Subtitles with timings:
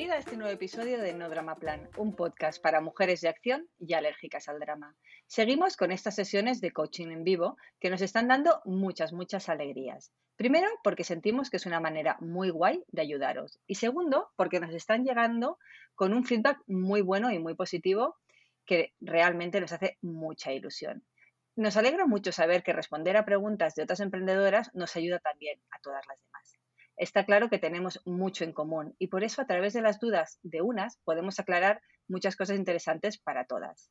[0.00, 3.68] Bienvenida a este nuevo episodio de No Drama Plan, un podcast para mujeres de acción
[3.78, 4.96] y alérgicas al drama.
[5.26, 10.10] Seguimos con estas sesiones de coaching en vivo que nos están dando muchas, muchas alegrías.
[10.36, 13.60] Primero, porque sentimos que es una manera muy guay de ayudaros.
[13.66, 15.58] Y segundo, porque nos están llegando
[15.94, 18.16] con un feedback muy bueno y muy positivo
[18.64, 21.04] que realmente nos hace mucha ilusión.
[21.56, 25.78] Nos alegra mucho saber que responder a preguntas de otras emprendedoras nos ayuda también a
[25.80, 26.49] todas las demás.
[27.00, 30.38] Está claro que tenemos mucho en común y por eso a través de las dudas
[30.42, 33.90] de unas podemos aclarar muchas cosas interesantes para todas.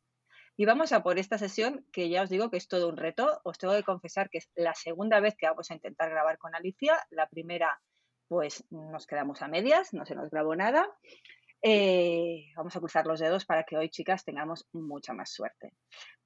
[0.55, 3.41] Y vamos a por esta sesión que ya os digo que es todo un reto.
[3.43, 6.53] Os tengo que confesar que es la segunda vez que vamos a intentar grabar con
[6.53, 6.99] Alicia.
[7.09, 7.81] La primera
[8.27, 10.87] pues nos quedamos a medias, no se nos grabó nada.
[11.61, 15.73] Eh, vamos a cruzar los dedos para que hoy, chicas, tengamos mucha más suerte.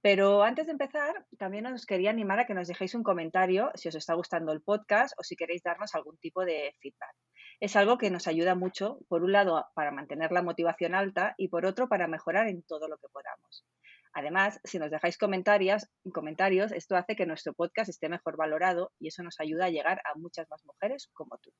[0.02, 3.88] Pero antes de empezar, también os quería animar a que nos dejéis un comentario si
[3.88, 7.16] os está gustando el podcast o si queréis darnos algún tipo de feedback.
[7.60, 11.48] Es algo que nos ayuda mucho, por un lado, para mantener la motivación alta y
[11.48, 13.66] por otro, para mejorar en todo lo que podamos.
[14.14, 19.08] Además, si nos dejáis comentarios, comentarios, esto hace que nuestro podcast esté mejor valorado y
[19.08, 21.52] eso nos ayuda a llegar a muchas más mujeres como tú.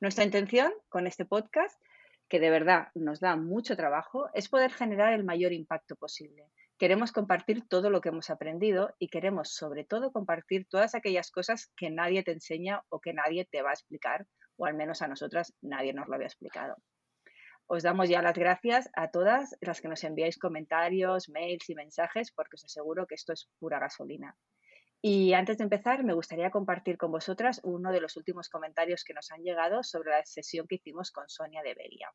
[0.00, 1.78] Nuestra intención con este podcast
[2.28, 6.50] que de verdad nos da mucho trabajo, es poder generar el mayor impacto posible.
[6.78, 11.72] Queremos compartir todo lo que hemos aprendido y queremos sobre todo compartir todas aquellas cosas
[11.76, 14.26] que nadie te enseña o que nadie te va a explicar,
[14.56, 16.76] o al menos a nosotras nadie nos lo había explicado.
[17.68, 22.30] Os damos ya las gracias a todas las que nos enviáis comentarios, mails y mensajes
[22.30, 24.36] porque os aseguro que esto es pura gasolina.
[25.08, 29.14] Y antes de empezar, me gustaría compartir con vosotras uno de los últimos comentarios que
[29.14, 32.10] nos han llegado sobre la sesión que hicimos con Sonia de Beria.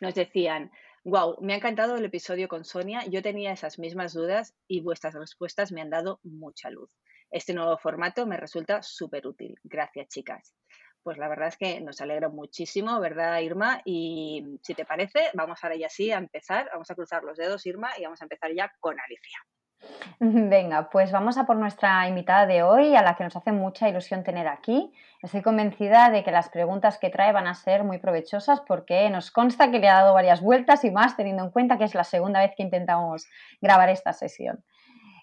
[0.00, 0.70] Nos decían,
[1.02, 5.14] wow, me ha encantado el episodio con Sonia, yo tenía esas mismas dudas y vuestras
[5.14, 6.88] respuestas me han dado mucha luz.
[7.32, 9.58] Este nuevo formato me resulta súper útil.
[9.64, 10.54] Gracias, chicas.
[11.02, 13.82] Pues la verdad es que nos alegra muchísimo, ¿verdad, Irma?
[13.84, 17.66] Y si te parece, vamos ahora ya sí a empezar, vamos a cruzar los dedos,
[17.66, 19.40] Irma, y vamos a empezar ya con Alicia.
[20.20, 23.88] Venga, pues vamos a por nuestra invitada de hoy, a la que nos hace mucha
[23.88, 24.92] ilusión tener aquí.
[25.22, 29.30] Estoy convencida de que las preguntas que trae van a ser muy provechosas porque nos
[29.30, 32.04] consta que le ha dado varias vueltas y más teniendo en cuenta que es la
[32.04, 33.26] segunda vez que intentamos
[33.60, 34.64] grabar esta sesión.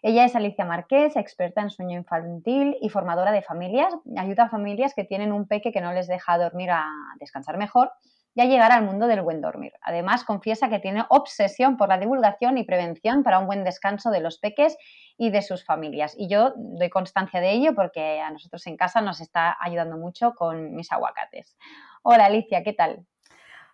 [0.01, 3.93] Ella es Alicia Marqués, experta en sueño infantil y formadora de familias.
[4.17, 6.83] Ayuda a familias que tienen un peque que no les deja dormir a
[7.19, 7.91] descansar mejor
[8.35, 9.73] y llegar al mundo del buen dormir.
[9.81, 14.21] Además, confiesa que tiene obsesión por la divulgación y prevención para un buen descanso de
[14.21, 14.77] los peques
[15.17, 16.16] y de sus familias.
[16.17, 20.33] Y yo doy constancia de ello porque a nosotros en casa nos está ayudando mucho
[20.33, 21.55] con mis aguacates.
[22.01, 23.05] Hola Alicia, ¿qué tal?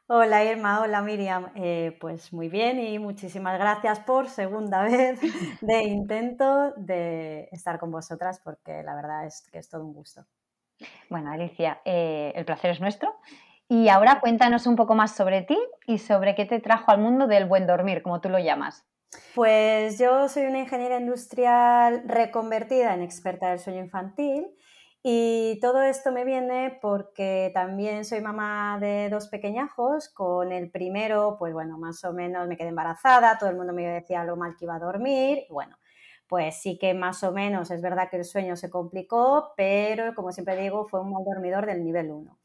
[0.07, 1.51] Hola Irma, hola Miriam.
[1.55, 5.21] Eh, pues muy bien y muchísimas gracias por segunda vez
[5.61, 10.25] de intento de estar con vosotras porque la verdad es que es todo un gusto.
[11.09, 13.13] Bueno, Alicia, eh, el placer es nuestro
[13.69, 17.27] y ahora cuéntanos un poco más sobre ti y sobre qué te trajo al mundo
[17.27, 18.85] del buen dormir, como tú lo llamas.
[19.33, 24.47] Pues yo soy una ingeniera industrial reconvertida en experta del sueño infantil
[25.03, 30.09] y todo esto me viene porque también soy mamá de dos pequeñajos.
[30.09, 33.87] Con el primero, pues bueno, más o menos me quedé embarazada, todo el mundo me
[33.87, 35.45] decía lo mal que iba a dormir.
[35.49, 35.77] Bueno,
[36.27, 40.31] pues sí que más o menos es verdad que el sueño se complicó, pero como
[40.31, 42.38] siempre digo, fue un mal dormidor del nivel 1.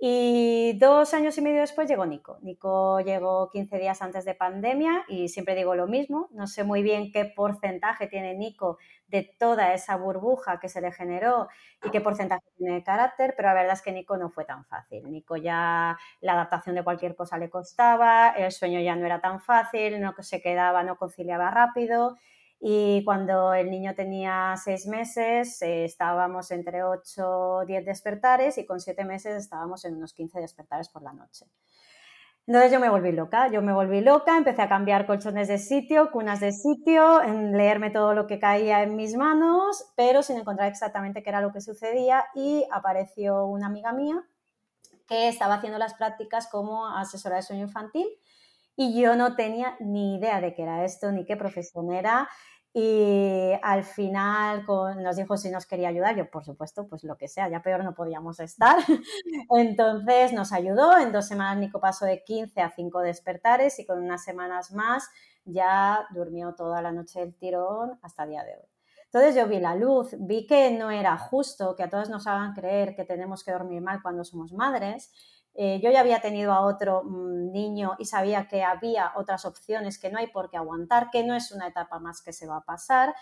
[0.00, 2.38] Y dos años y medio después llegó Nico.
[2.42, 6.28] Nico llegó 15 días antes de pandemia y siempre digo lo mismo.
[6.30, 8.78] No sé muy bien qué porcentaje tiene Nico
[9.08, 11.48] de toda esa burbuja que se le generó
[11.82, 14.64] y qué porcentaje tiene de carácter, pero la verdad es que Nico no fue tan
[14.66, 15.10] fácil.
[15.10, 19.40] Nico ya la adaptación de cualquier cosa le costaba, el sueño ya no era tan
[19.40, 22.18] fácil, no se quedaba, no conciliaba rápido
[22.60, 28.66] y cuando el niño tenía seis meses eh, estábamos entre 8 o 10 despertares y
[28.66, 31.46] con siete meses estábamos en unos 15 despertares por la noche.
[32.48, 36.10] Entonces yo me volví loca, yo me volví loca, empecé a cambiar colchones de sitio,
[36.10, 40.68] cunas de sitio, en leerme todo lo que caía en mis manos, pero sin encontrar
[40.68, 44.24] exactamente qué era lo que sucedía y apareció una amiga mía
[45.06, 48.06] que estaba haciendo las prácticas como asesora de sueño infantil
[48.80, 52.28] y yo no tenía ni idea de qué era esto, ni qué profesión era.
[52.72, 54.64] Y al final
[55.02, 57.82] nos dijo si nos quería ayudar, yo por supuesto, pues lo que sea, ya peor
[57.82, 58.76] no podíamos estar.
[59.50, 63.98] Entonces nos ayudó, en dos semanas Nico pasó de 15 a 5 despertares y con
[64.00, 65.08] unas semanas más
[65.44, 68.68] ya durmió toda la noche el tirón hasta día de hoy.
[69.06, 72.52] Entonces yo vi la luz, vi que no era justo que a todos nos hagan
[72.52, 75.10] creer que tenemos que dormir mal cuando somos madres
[75.60, 79.98] eh, yo ya había tenido a otro mm, niño y sabía que había otras opciones,
[79.98, 82.58] que no hay por qué aguantar, que no es una etapa más que se va
[82.58, 83.12] a pasar.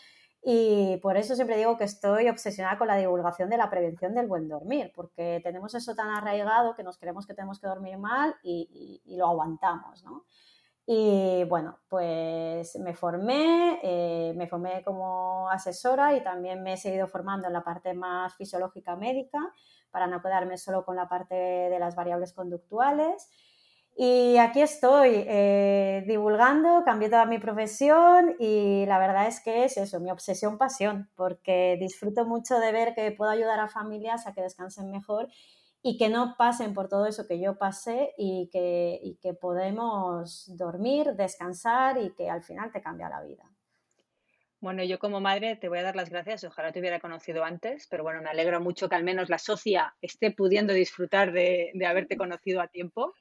[0.43, 4.27] Y por eso siempre digo que estoy obsesionada con la divulgación de la prevención del
[4.27, 8.35] buen dormir, porque tenemos eso tan arraigado que nos creemos que tenemos que dormir mal
[8.43, 10.27] y, lo aguantamos, ¿no?
[10.87, 17.09] Y bueno, pues me formé, eh, me formé como asesora y también me he seguido
[17.09, 19.41] formando en la parte más fisiológica médica
[19.91, 23.29] para no quedarme solo con la parte de las variables conductuales.
[23.99, 29.79] Y aquí estoy eh, divulgando, cambié toda mi profesión y la verdad es que es
[29.79, 34.35] eso, mi obsesión, pasión, porque disfruto mucho de ver que puedo ayudar a familias a
[34.35, 35.29] que descansen mejor
[35.83, 40.45] y que no pasen por todo eso que yo pasé y que, y que podemos
[40.59, 43.56] dormir, descansar y que al final te cambia la vida.
[44.67, 46.43] Bueno, yo como madre te voy a dar las gracias.
[46.43, 49.95] Ojalá te hubiera conocido antes, pero bueno, me alegro mucho que al menos la socia
[50.03, 53.15] esté pudiendo disfrutar de, haberte conocido a tiempo,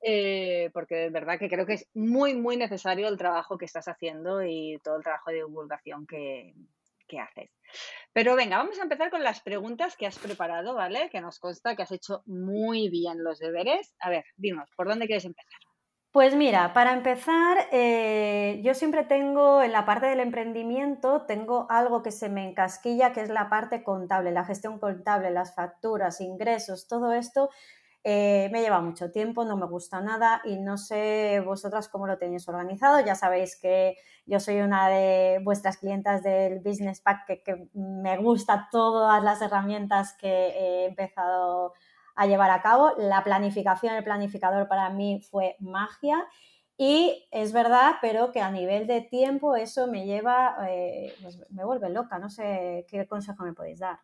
[0.00, 3.88] eh, porque de verdad que creo que es muy, muy necesario el trabajo que estás
[3.88, 6.54] haciendo y todo el trabajo de divulgación que,
[7.08, 7.50] que haces.
[8.12, 11.10] Pero venga, vamos a empezar con las preguntas que has preparado, ¿vale?
[11.10, 13.96] Que nos consta que has hecho muy bien los deberes.
[13.98, 15.69] A ver, dinos, ¿por dónde quieres empezar?
[16.12, 22.02] Pues mira, para empezar, eh, yo siempre tengo en la parte del emprendimiento, tengo algo
[22.02, 26.88] que se me encasquilla, que es la parte contable, la gestión contable, las facturas, ingresos,
[26.88, 27.48] todo esto
[28.02, 32.18] eh, me lleva mucho tiempo, no me gusta nada y no sé vosotras cómo lo
[32.18, 32.98] tenéis organizado.
[33.04, 33.96] Ya sabéis que
[34.26, 40.14] yo soy una de vuestras clientas del Business Pack, que, me gusta todas las herramientas
[40.18, 41.72] que he empezado a
[42.26, 42.92] llevar a cabo.
[42.98, 46.26] La planificación, el planificador para mí fue magia.
[46.76, 51.64] Y es verdad, pero que a nivel de tiempo eso me lleva, eh, pues me
[51.64, 52.18] vuelve loca.
[52.18, 53.98] No sé qué consejo me podéis dar.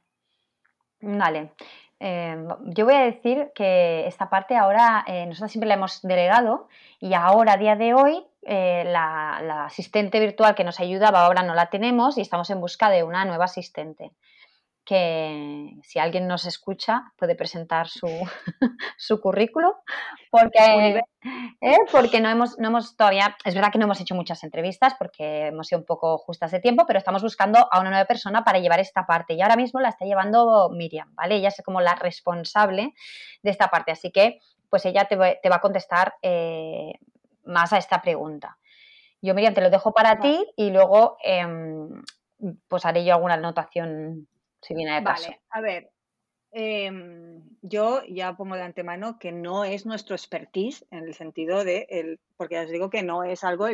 [1.00, 1.52] Vale.
[1.98, 6.68] Em, yo voy a decir que esta parte ahora eh, nosotros siempre la hemos delegado
[7.00, 11.42] y ahora, a día de hoy, eh, la, la, asistente virtual que nos ayudaba ahora
[11.42, 14.12] no la tenemos y estamos en busca de una nueva asistente
[14.86, 18.06] que si alguien nos escucha puede presentar su,
[18.96, 19.82] su currículo
[20.30, 21.02] porque,
[21.60, 21.76] ¿eh?
[21.90, 25.48] porque no, hemos, no hemos todavía, es verdad que no hemos hecho muchas entrevistas porque
[25.48, 28.60] hemos sido un poco justas de tiempo, pero estamos buscando a una nueva persona para
[28.60, 31.36] llevar esta parte y ahora mismo la está llevando Miriam, ¿vale?
[31.36, 32.94] Ella es como la responsable
[33.42, 34.38] de esta parte, así que
[34.70, 36.92] pues ella te, te va a contestar eh,
[37.44, 38.58] más a esta pregunta.
[39.20, 41.88] Yo, Miriam, te lo dejo para ti y luego em,
[42.68, 44.28] pues haré yo alguna anotación
[45.28, 45.90] Vale, a ver,
[46.52, 51.86] em, yo ya pongo de antemano que no es nuestro expertise en el sentido de,
[51.90, 53.66] el, porque ya os digo que no es algo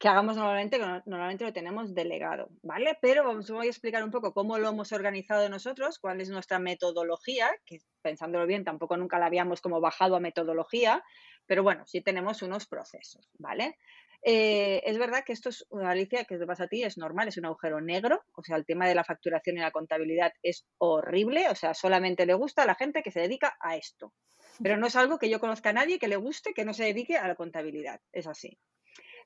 [0.00, 2.96] que hagamos normalmente, que normalmente lo tenemos delegado, ¿vale?
[3.02, 6.58] Pero os voy a explicar un poco cómo lo hemos organizado nosotros, cuál es nuestra
[6.58, 11.04] metodología, que pensándolo bien tampoco nunca la habíamos como bajado a metodología,
[11.44, 13.76] pero bueno, sí tenemos unos procesos, ¿vale?
[14.22, 17.36] Eh, es verdad que esto es, Alicia, que te pasa a ti, es normal, es
[17.36, 21.50] un agujero negro, o sea, el tema de la facturación y la contabilidad es horrible,
[21.50, 24.14] o sea, solamente le gusta a la gente que se dedica a esto.
[24.62, 26.84] Pero no es algo que yo conozca a nadie que le guste que no se
[26.84, 28.58] dedique a la contabilidad, es así.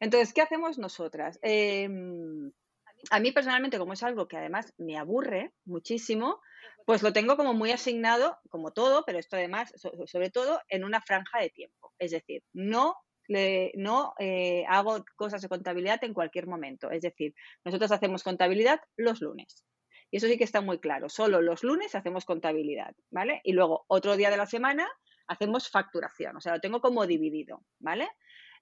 [0.05, 1.39] Entonces, ¿qué hacemos nosotras?
[1.41, 2.53] Em,
[3.11, 6.43] a mí personalmente, como es algo que además me aburre muchísimo,
[6.85, 9.73] pues lo tengo como muy asignado, como todo, pero esto además,
[10.07, 11.95] sobre todo, en una franja de tiempo.
[11.99, 12.97] Es decir, no
[13.27, 16.91] no eh, hago cosas de contabilidad en cualquier momento.
[16.91, 17.35] Es decir,
[17.65, 19.65] nosotros hacemos contabilidad los lunes.
[20.11, 21.09] Y eso sí que está muy claro.
[21.09, 23.41] Solo los lunes hacemos contabilidad, ¿vale?
[23.43, 24.87] Y luego otro día de la semana
[25.27, 28.11] hacemos facturación, o sea, lo tengo como dividido, ¿vale?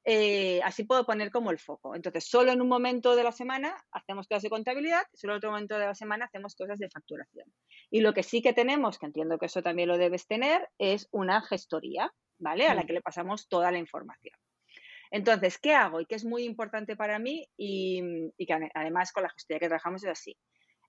[0.05, 1.95] Eh, así puedo poner como el foco.
[1.95, 5.51] Entonces, solo en un momento de la semana hacemos cosas de contabilidad, solo en otro
[5.51, 7.53] momento de la semana hacemos cosas de facturación.
[7.91, 11.09] Y lo que sí que tenemos, que entiendo que eso también lo debes tener, es
[11.13, 12.67] una gestoría, ¿vale?
[12.67, 12.87] A la mm.
[12.87, 14.35] que le pasamos toda la información.
[15.13, 16.01] Entonces, ¿qué hago?
[16.01, 20.03] Y que es muy importante para mí y, que además con la gestoría que trabajamos
[20.05, 20.37] es así.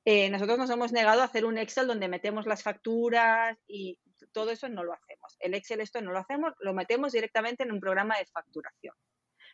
[0.06, 3.98] Eh, nosotros nos hemos negado a hacer un Excel donde metemos las facturas y
[4.32, 5.36] todo eso no lo hacemos.
[5.40, 8.96] El Excel esto no lo hacemos, lo metemos directamente en un programa de facturación,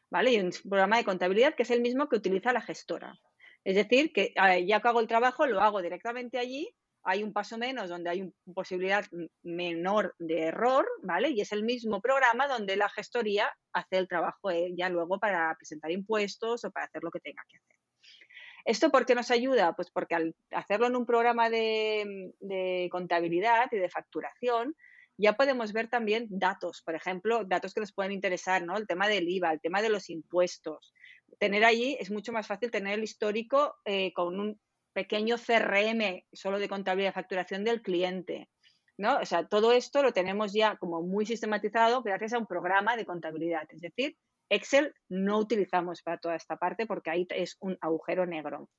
[0.10, 0.34] ¿vale?
[0.34, 3.20] Y un programa de contabilidad que es el mismo que utiliza la gestora.
[3.64, 4.34] Es decir, que
[4.66, 6.70] ya que hago el trabajo, lo hago directamente allí,
[7.04, 9.06] hay un paso menos donde hay una posibilidad
[9.44, 11.30] menor de error, ¿vale?
[11.30, 15.92] Y es el mismo programa donde la gestoría hace el trabajo ya luego para presentar
[15.92, 17.80] impuestos o para hacer lo que tenga que hacer.
[18.66, 19.74] ¿Esto por qué nos ayuda?
[19.74, 24.76] Pues porque al hacerlo en un programa de, contabilidad y de facturación,
[25.20, 28.78] ya podemos ver también datos, por ejemplo, datos que nos pueden interesar, ¿no?
[28.78, 30.94] El tema del IVA, el tema de los impuestos.
[31.40, 34.60] Tener allí es mucho más fácil tener el histórico eh, con un
[34.94, 38.50] pequeño CRM solo de contabilidad y facturación del cliente.
[38.98, 39.18] ¿no?
[39.20, 43.06] O sea, todo esto lo tenemos ya como muy sistematizado gracias a un programa de
[43.06, 43.64] contabilidad.
[43.70, 44.18] Es decir,
[44.50, 48.70] Excel no utilizamos para toda esta parte porque ahí es un agujero negro.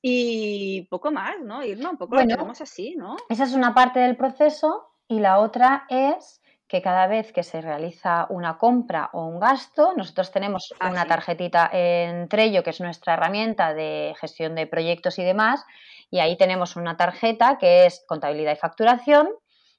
[0.00, 1.64] Y poco más, ¿no?
[1.64, 3.16] Irma, un poco lo tenemos así, ¿no?
[3.30, 7.60] Esa es una parte del proceso y la otra es que cada vez que se
[7.60, 12.80] realiza una compra o un gasto, nosotros tenemos ah, una tarjetita en Trello, que es
[12.80, 15.64] nuestra herramienta de gestión de proyectos y demás,
[16.10, 19.28] y ahí tenemos una tarjeta que es contabilidad y facturación,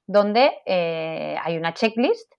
[0.06, 2.32] donde eh, hay una checklist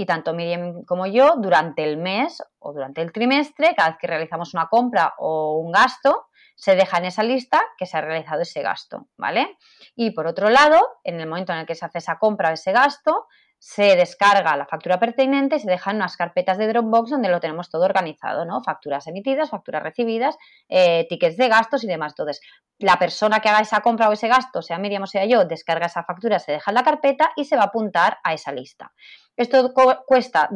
[0.00, 4.06] y tanto Miriam como yo, durante el mes o durante el trimestre, cada vez que
[4.06, 6.28] realizamos una compra o un gasto,
[6.60, 9.56] se deja en esa lista que se ha realizado ese gasto, ¿vale?
[9.96, 12.52] Y por otro lado, en el momento en el que se hace esa compra o
[12.52, 17.30] ese gasto, se descarga la factura pertinente y se dejan unas carpetas de Dropbox donde
[17.30, 18.62] lo tenemos todo organizado, ¿no?
[18.62, 20.36] Facturas emitidas, facturas recibidas,
[20.68, 22.12] eh, tickets de gastos y demás.
[22.12, 22.42] Entonces,
[22.78, 25.86] la persona que haga esa compra o ese gasto, sea Miriam o sea yo, descarga
[25.86, 28.92] esa factura, se deja en la carpeta y se va a apuntar a esa lista.
[29.34, 29.72] Esto
[30.06, 30.50] cuesta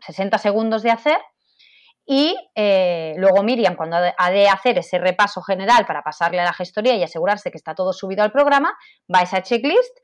[0.00, 1.18] 60 mm, segundos de hacer
[2.06, 6.52] y eh, luego Miriam, cuando ha de hacer ese repaso general para pasarle a la
[6.52, 8.76] gestoría y asegurarse que está todo subido al programa,
[9.12, 9.98] va a esa checklist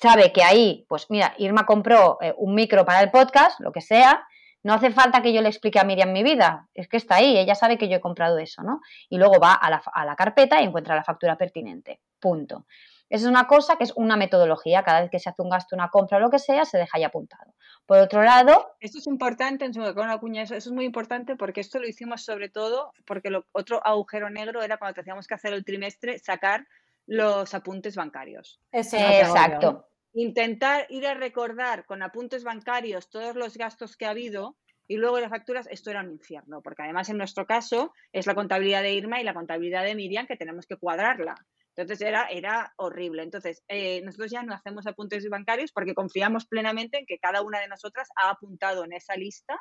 [0.00, 3.80] sabe que ahí, pues mira, Irma compró eh, un micro para el podcast, lo que
[3.80, 4.26] sea,
[4.62, 7.38] no hace falta que yo le explique a Miriam mi vida, es que está ahí,
[7.38, 8.80] ella sabe que yo he comprado eso, ¿no?
[9.08, 12.66] Y luego va a la, carpeta y encuentra la factura pertinente, punto.
[13.08, 15.76] Esa es una cosa que es una metodología, cada vez que se hace un gasto,
[15.76, 17.54] una compra o lo que sea, se deja ahí apuntado.
[17.86, 18.74] Por otro lado...
[18.80, 22.24] Esto es importante, con una cuña, eso, eso es muy importante porque esto lo hicimos
[22.24, 26.66] sobre todo porque lo, otro agujero negro era cuando teníamos que hacer el trimestre, sacar
[27.06, 28.60] los apuntes bancarios.
[28.72, 29.88] Exacto.
[30.12, 34.56] Intentar ir a recordar con apuntes bancarios todos los gastos que ha habido
[34.88, 38.34] y luego las facturas, esto era un infierno, porque además en nuestro caso es la
[38.34, 41.34] contabilidad de Irma y la contabilidad de Miriam que tenemos que cuadrarla.
[41.76, 43.22] Entonces era, era horrible.
[43.22, 47.60] Entonces, eh, nosotros ya no hacemos apuntes bancarios porque confiamos plenamente en que cada una
[47.60, 49.60] de nosotras ha apuntado en esa lista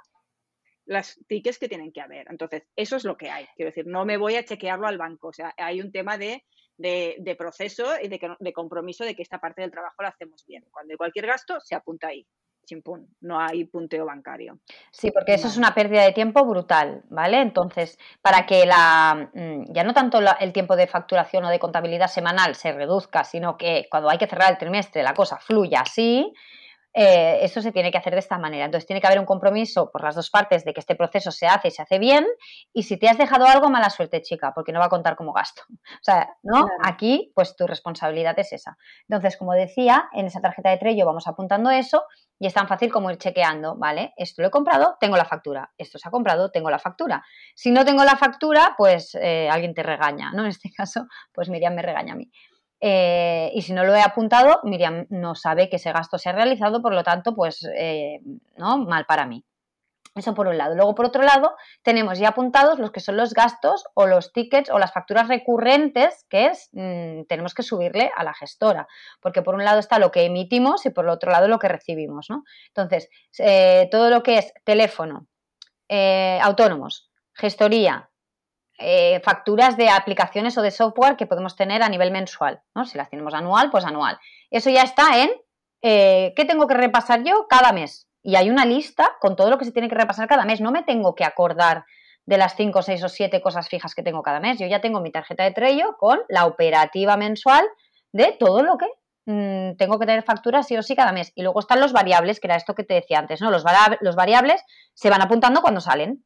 [0.86, 2.28] las tickets que tienen que haber.
[2.30, 3.48] Entonces, eso es lo que hay.
[3.56, 5.30] Quiero decir, no me voy a chequearlo al banco.
[5.30, 6.44] O sea, hay un tema de
[6.78, 10.66] de, proceso y de, compromiso de que esta parte del trabajo la hacemos bien.
[10.72, 12.28] Cuando hay cualquier gasto, se apunta ahí.
[12.66, 14.60] Chimpún, no hay punteo bancario.
[14.92, 17.42] Sí, porque eso es una pérdida de tiempo brutal, ¿vale?
[17.42, 22.08] Entonces, para que la mm, ya no tanto el tiempo de facturación o de contabilidad
[22.08, 26.34] semanal se reduzca, sino que cuando hay que cerrar el trimestre la cosa fluya así,
[26.98, 28.64] eh, eso se tiene que hacer de esta manera.
[28.64, 31.46] Entonces tiene que haber un compromiso por las dos partes de que este proceso se
[31.46, 32.26] hace y se hace bien.
[32.74, 35.34] Y si te has dejado algo, mala suerte, chica, porque no va a contar como
[35.34, 35.64] gasto.
[35.70, 36.66] O sea, ¿no?
[36.84, 38.78] Aquí, pues tu responsabilidad es esa.
[39.10, 42.06] Entonces, como decía, en esa tarjeta de Trello vamos apuntando eso
[42.40, 44.14] y es tan fácil como ir chequeando, ¿vale?
[44.16, 45.72] Esto lo he comprado, tengo la factura.
[45.78, 47.26] Esto se ha comprado, tengo la factura.
[47.56, 50.44] Si no tengo la factura, pues eh, alguien te regaña, ¿no?
[50.44, 52.32] En este caso, pues Miriam me regaña a mí.
[52.88, 56.34] Eh, y si no lo he apuntado, Miriam no sabe que ese gasto se ha
[56.34, 58.20] realizado, por lo tanto, pues eh,
[58.58, 59.44] no, mal para mí.
[60.14, 60.76] Eso por un lado.
[60.76, 64.70] Luego, por otro lado, tenemos ya apuntados los que son los gastos o los tickets
[64.70, 68.88] o las facturas recurrentes que es, mm, tenemos que subirle a la gestora.
[69.20, 71.70] Porque por un lado está lo que emitimos y por el otro lado lo que
[71.70, 72.28] recibimos.
[72.68, 75.26] Entonces, eh, todo lo que es teléfono,
[75.90, 78.12] autónomos, gestoría,
[78.78, 82.86] eh, facturas de aplicaciones o de software que podemos tener a nivel mensual, ¿no?
[82.86, 84.20] Si las tenemos anual, pues anual.
[84.52, 85.30] Eso ya está en
[85.82, 88.10] eh, qué tengo que repasar yo cada mes.
[88.22, 90.60] Y hay una lista con todo lo que se tiene que repasar cada mes.
[90.60, 91.86] No me tengo que acordar
[92.26, 94.60] de las 5, 6 o 7 cosas fijas que tengo cada mes.
[94.60, 97.66] Yo ya tengo mi tarjeta de Trello con la operativa mensual
[98.12, 98.88] de todo lo que
[99.26, 101.32] mm, tengo que tener factura sí o sí cada mes.
[101.36, 103.52] Y luego están los variables, que era esto que te decía antes, ¿no?
[103.52, 103.64] Los,
[104.02, 104.64] los variables
[104.96, 106.26] se van apuntando cuando salen.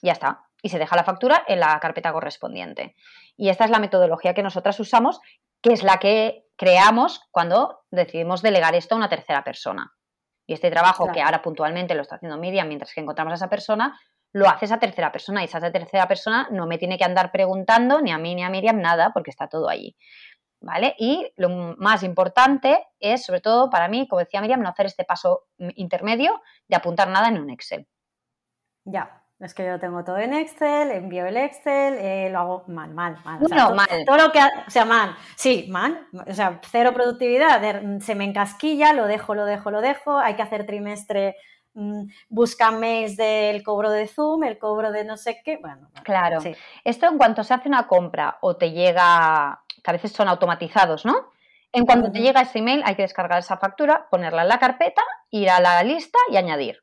[0.00, 0.49] Ya está.
[0.62, 2.94] Y se deja la factura en la carpeta correspondiente.
[3.36, 5.20] Y esta es la metodología que nosotras usamos,
[5.62, 9.94] que es la que creamos cuando decidimos delegar esto a una tercera persona.
[10.46, 13.48] Y este trabajo que ahora puntualmente lo está haciendo Miriam mientras que encontramos a esa
[13.48, 13.98] persona,
[14.32, 18.00] lo hace esa tercera persona y esa tercera persona no me tiene que andar preguntando
[18.00, 19.96] ni a mí ni a Miriam nada porque está todo allí.
[20.62, 20.94] ¿Vale?
[20.98, 21.48] Y lo
[21.78, 26.42] más importante es, sobre todo para mí, como decía Miriam, no hacer este paso intermedio
[26.68, 27.88] de apuntar nada en un Excel.
[28.84, 32.92] Ya, es que yo tengo todo en Excel, envío el Excel, eh, lo hago mal,
[32.92, 33.40] mal, mal.
[33.40, 34.04] No, mal.
[34.04, 36.06] Todo lo que, o sea, mal, sí, mal.
[36.26, 37.62] O sea, cero productividad,
[38.00, 40.18] se me encasquilla, lo dejo, lo dejo, lo dejo.
[40.18, 41.36] Hay que hacer trimestre,
[41.72, 45.56] mm, busca mails del cobro de Zoom, el cobro de no sé qué.
[45.56, 46.40] Bueno, claro.
[46.84, 51.06] Esto en cuanto se hace una compra o te llega, que a veces son automatizados,
[51.06, 51.30] ¿no?
[51.72, 55.02] En cuanto te llega ese email, hay que descargar esa factura, ponerla en la carpeta,
[55.30, 56.82] ir a la lista y añadir.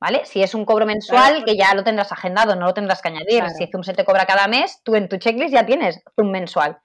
[0.00, 0.24] ¿Vale?
[0.24, 3.48] Si es un cobro mensual, que ya lo tendrás agendado, no lo tendrás que añadir.
[3.50, 6.78] Si Zoom se te cobra cada mes, tú en tu checklist ya tienes Zoom mensual.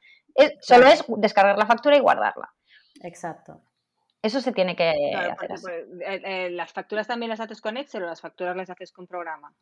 [0.62, 2.54] solo es descargar la factura y guardarla.
[3.02, 3.62] Exacto.
[4.22, 5.36] Eso se tiene que hacer.
[5.38, 8.92] Pues, eh, eh, ¿Las facturas también las haces con Excel o las facturas las haces
[8.92, 9.54] con programa?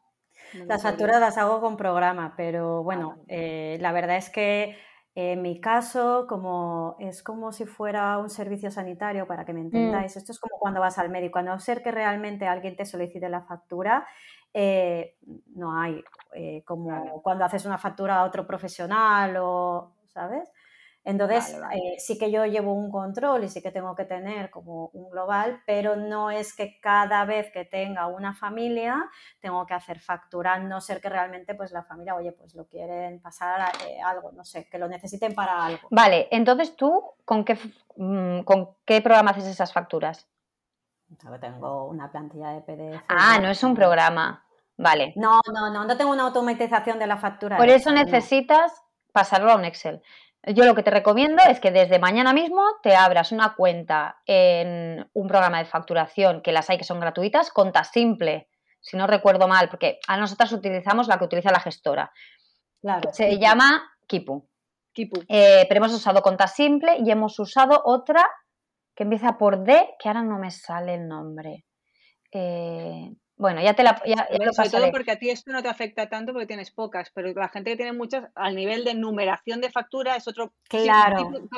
[0.54, 4.78] las facturas las hago con programa, pero bueno, ah, eh, la verdad es que
[5.16, 9.66] en mi caso, como es como si fuera un servicio sanitario, para que me mm.
[9.66, 12.86] entendáis, esto es como cuando vas al médico, a no ser que realmente alguien te
[12.86, 14.08] solicite la factura,
[14.54, 15.18] eh,
[15.56, 16.04] no hay
[16.34, 20.52] eh, como cuando haces una factura a otro profesional o, ¿sabes?
[21.06, 24.88] Entonces, eh, sí que yo llevo un control y sí que tengo que tener como
[24.94, 29.10] un global, pero no es que cada vez que tenga una familia
[29.42, 33.22] tengo que hacer factura, no ser que realmente pues la familia, oye, pues lo quieren
[33.22, 35.88] pasar a, eh, algo, no sé, que lo necesiten para algo.
[35.92, 37.58] Vale, entonces tú, ¿con qué,
[37.98, 40.30] mm, ¿con qué programa haces esas facturas?
[41.40, 43.04] tengo una plantilla de PDF.
[43.08, 44.44] Ah, no es un programa.
[44.78, 45.14] Vale.
[45.16, 47.58] No, no, no, no tengo una automatización de la factura.
[47.58, 50.02] Por eso necesitas pasarlo a un Excel.
[50.46, 55.10] Yo lo que te recomiendo es que desde mañana mismo te abras una cuenta en
[55.14, 58.50] un programa de facturación, que las hay que son gratuitas, Conta Simple,
[58.82, 62.12] si no recuerdo mal, porque a nosotras utilizamos la que utiliza la gestora.
[62.82, 63.14] Claro.
[63.14, 64.46] Se llama Kipu.
[64.92, 65.22] Kipu.
[65.30, 68.30] Eh, pero hemos usado Conta Simple y hemos usado otra
[68.94, 71.64] que empieza por D, que ahora no me sale el nombre.
[72.32, 76.08] Eh, bueno, ya te la ya, Sobre todo porque a ti esto no te afecta
[76.08, 79.72] tanto porque tienes pocas, pero la gente que tiene muchas, al nivel de numeración de
[79.72, 80.54] factura es otro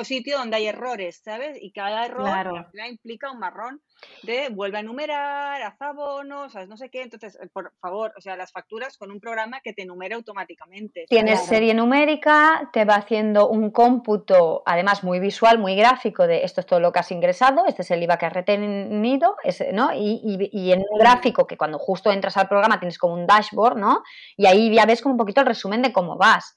[0.02, 1.58] sitio, donde hay errores, ¿sabes?
[1.60, 3.82] Y cada error implica un marrón
[4.22, 7.02] de vuelve a enumerar, haz abonos, no sé qué.
[7.02, 11.04] Entonces, eh, por favor, o sea, las facturas con un programa que te enumere automáticamente.
[11.08, 16.60] Tienes serie numérica, te va haciendo un cómputo, además muy visual, muy gráfico, de esto
[16.60, 19.36] es todo lo que has ingresado, este es el IVA que has retenido,
[19.72, 19.92] ¿no?
[19.94, 23.76] Y, y en un gráfico que cuando justo entras al programa tienes como un dashboard,
[23.76, 24.02] ¿no?
[24.36, 26.56] Y ahí ya ves como un poquito el resumen de cómo vas.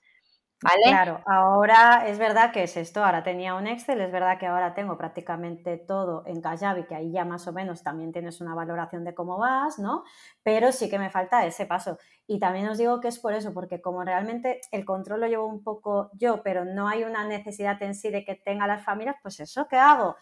[0.84, 4.74] Claro, ahora es verdad que es esto, ahora tenía un Excel, es verdad que ahora
[4.74, 9.06] tengo prácticamente todo en Kajabi, que ahí ya más o menos también tienes una valoración
[9.06, 10.04] de cómo vas, ¿no?
[10.44, 11.98] Pero sí que me falta ese paso.
[12.28, 15.48] Y también os digo que es por eso, porque como realmente el control lo llevo
[15.48, 19.16] un poco yo, pero no hay una necesidad en sí de que tenga las familias,
[19.22, 20.18] pues eso, ¿qué hago?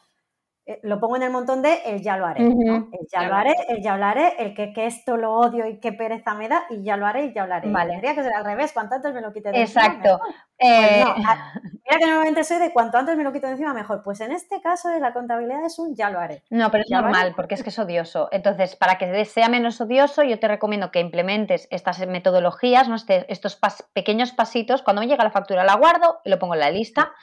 [0.70, 3.56] Eh, lo pongo en el montón de el ya lo haré, El ya lo haré,
[3.70, 6.84] el ya lo haré, el que, esto lo odio y qué pereza me da y
[6.84, 7.72] ya lo haré y ya lo haré.
[7.72, 7.92] Vale.
[7.92, 10.20] Tendría que ser al revés, cuanto antes me lo quite de Exacto.
[10.58, 11.16] encima.
[11.16, 11.60] Exacto.
[11.62, 14.04] Pues mira que normalmente soy de cuanto antes me lo quito de encima mejor.
[14.04, 16.44] Pues en este caso de la contabilidad es un ya lo haré.
[16.50, 18.28] No, pero es normal, porque es que es odioso.
[18.34, 22.96] Entonces, para que sea menos odioso, yo te recomiendo que implementes estas metodologías, ¿no?
[22.96, 23.58] Este, estos
[23.94, 24.82] pequeños pasitos.
[24.82, 27.14] Cuando me llega la factura la guardo y lo pongo en la lista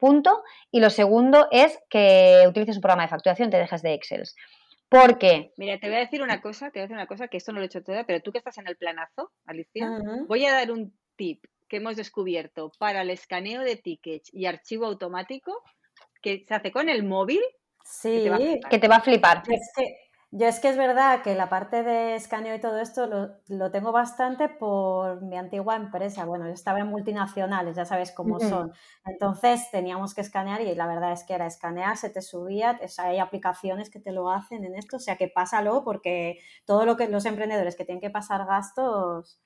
[0.00, 0.42] punto.
[0.72, 4.24] Y lo segundo es que utilices un programa de facturación, te dejes de Excel.
[4.88, 5.52] Porque.
[5.56, 7.52] Mira, te voy a decir una cosa, te voy a decir una cosa, que esto
[7.52, 9.88] no lo he hecho todavía, pero tú que estás en el planazo, Alicia,
[10.26, 14.86] voy a dar un tip que hemos descubierto para el escaneo de tickets y archivo
[14.86, 15.62] automático
[16.20, 17.40] que se hace con el móvil.
[17.84, 18.28] Sí,
[18.68, 19.42] que te va a flipar.
[19.48, 23.06] Es que yo es que es verdad que la parte de escaneo y todo esto
[23.48, 26.24] lo, tengo bastante por mi antigua empresa.
[26.24, 28.72] Bueno, yo estaba en multinacionales, ya sabes cómo son.
[29.04, 33.18] Entonces teníamos que escanear y la verdad es que era escanear, se te subía, hay
[33.18, 37.08] aplicaciones que te lo hacen en esto, o sea que pásalo porque todo lo que
[37.08, 39.40] los emprendedores que tienen que pasar gastos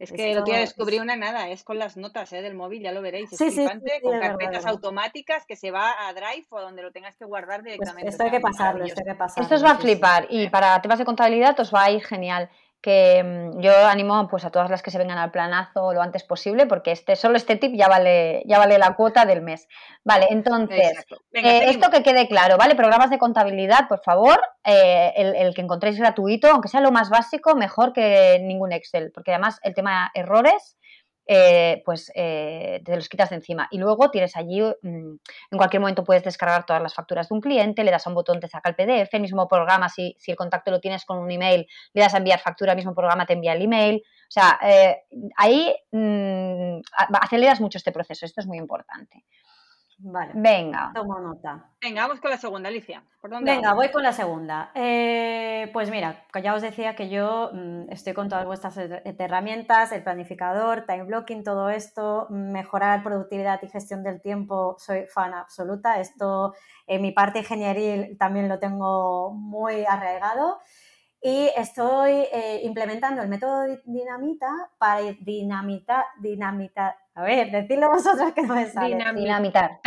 [0.00, 2.40] es que lo que descubrí una nada, es con las notas ¿eh?
[2.40, 3.30] del móvil, ya lo veréis.
[3.34, 3.68] Es sí, sí,
[4.02, 7.74] con carpetas automáticas que se va a Drive o donde lo tengas que guardar pues
[7.74, 8.08] directamente.
[8.08, 9.42] esto hay que pasarlo, esto hay que pasarlo.
[9.42, 12.48] Esto os va a flipar y para temas de contabilidad os va a ir genial.
[12.80, 16.24] Que mm, yo animo pues a todas las que se vengan al planazo lo antes
[16.24, 19.68] posible porque este solo este tip ya vale ya vale la cuota del mes.
[20.04, 20.92] Vale entonces
[21.32, 25.60] eh, esto que quede claro vale programas de contabilidad por favor eh, el, el, que
[25.60, 30.10] encontréis gratuito aunque sea lo más básico mejor que ningún Excel porque además el tema
[30.14, 30.76] errores
[31.32, 33.68] eh, pues eh, te los quitas de encima.
[33.70, 35.14] Y luego tienes allí, mm,
[35.52, 38.16] en cualquier momento puedes descargar todas las facturas de un cliente, le das a un
[38.16, 41.18] botón, te saca el PDF, el mismo programa, si, si el contacto lo tienes con
[41.18, 44.02] un email, le das a enviar factura, el mismo programa te envía el email.
[44.04, 45.04] O sea, eh,
[45.36, 46.80] ahí mm,
[47.20, 49.24] aceleras mucho este proceso, esto es muy importante.
[50.02, 50.32] Vale.
[50.34, 50.92] Venga.
[50.94, 51.70] Tomo nota.
[51.80, 53.02] Venga, vamos con la segunda, Alicia.
[53.42, 54.70] Venga, voy con la segunda.
[54.74, 60.02] Eh, pues mira, ya os decía que yo mm, estoy con todas vuestras herramientas, el
[60.02, 66.00] planificador, time blocking, todo esto, mejorar productividad y gestión del tiempo, soy fan absoluta.
[66.00, 66.54] Esto
[66.86, 70.60] en mi parte ingenieril también lo tengo muy arraigado.
[71.22, 78.42] Y estoy eh, implementando el método dinamita para dinamitar, dinamitar, a ver, decirlo vosotros que
[78.42, 78.96] no me sale.
[79.14, 79.80] Dinamitar.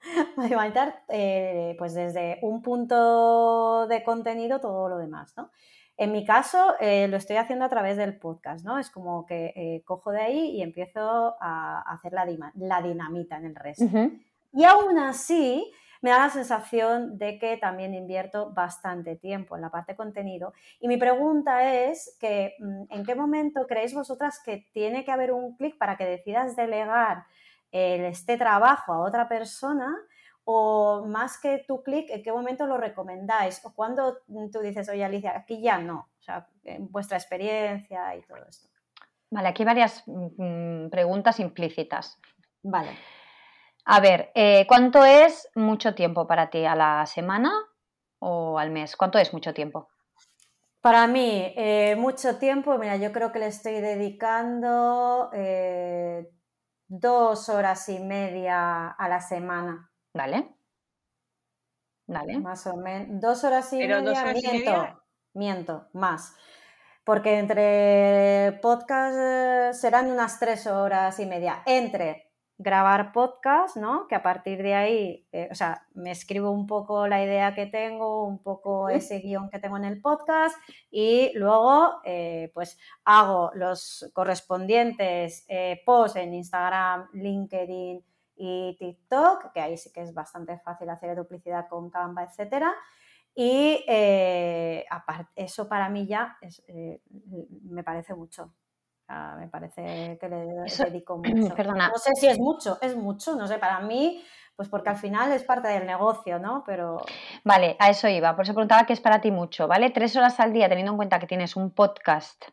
[0.36, 5.50] Dinamitar, eh, pues desde un punto de contenido todo lo demás, ¿no?
[5.96, 8.78] En mi caso, eh, lo estoy haciendo a través del podcast, ¿no?
[8.78, 13.54] Es como que cojo de ahí y empiezo a hacer la, la dinamita en el
[13.54, 13.84] resto.
[14.52, 15.70] Y aún así,
[16.02, 20.52] me da la sensación de que también invierto bastante tiempo en la parte de contenido.
[20.80, 25.32] Y mi pregunta es que, mm, ¿en qué momento creéis vosotras que tiene que haber
[25.32, 27.24] un clic para que decidas delegar
[27.70, 29.96] este trabajo a otra persona?
[30.44, 33.64] O más que tu clic, ¿en qué momento lo recomendáis?
[33.64, 34.18] O cuando
[34.52, 38.68] tú dices, oye Alicia, aquí ya no, o sea, en vuestra experiencia y todo esto.
[39.30, 42.18] Vale, aquí varias mm, preguntas implícitas.
[42.64, 42.90] Vale.
[43.84, 46.64] A ver, eh, ¿cuánto es mucho tiempo para ti?
[46.64, 47.52] ¿A la semana
[48.20, 48.96] o al mes?
[48.96, 49.88] ¿Cuánto es mucho tiempo?
[50.80, 56.28] Para mí, eh, mucho tiempo, mira, yo creo que le estoy dedicando eh,
[56.88, 59.90] dos horas y media a la semana.
[60.12, 60.56] Vale.
[62.06, 62.38] Vale.
[62.40, 63.20] Más o menos.
[63.20, 65.02] Dos horas y media, miento,
[65.34, 66.34] miento, más.
[67.04, 71.62] Porque entre podcast serán unas tres horas y media.
[71.64, 72.31] Entre
[72.62, 74.06] grabar podcast, ¿no?
[74.06, 77.66] Que a partir de ahí, eh, o sea, me escribo un poco la idea que
[77.66, 80.56] tengo, un poco ese guion que tengo en el podcast
[80.90, 88.04] y luego, eh, pues, hago los correspondientes eh, posts en Instagram, LinkedIn
[88.36, 92.72] y TikTok, que ahí sí que es bastante fácil hacer duplicidad con Canva, etcétera.
[93.34, 93.84] Y
[95.36, 96.38] eso para mí ya
[97.62, 98.52] me parece mucho
[99.38, 100.46] me parece que le
[100.84, 101.54] dedico mucho.
[101.54, 101.88] Perdona.
[101.88, 104.22] No sé si es mucho, es mucho, no sé, para mí,
[104.56, 106.62] pues porque al final es parte del negocio, ¿no?
[106.66, 107.02] Pero.
[107.44, 108.34] Vale, a eso iba.
[108.34, 109.90] Por eso preguntaba qué es para ti mucho, ¿vale?
[109.90, 112.44] Tres horas al día, teniendo en cuenta que tienes un podcast.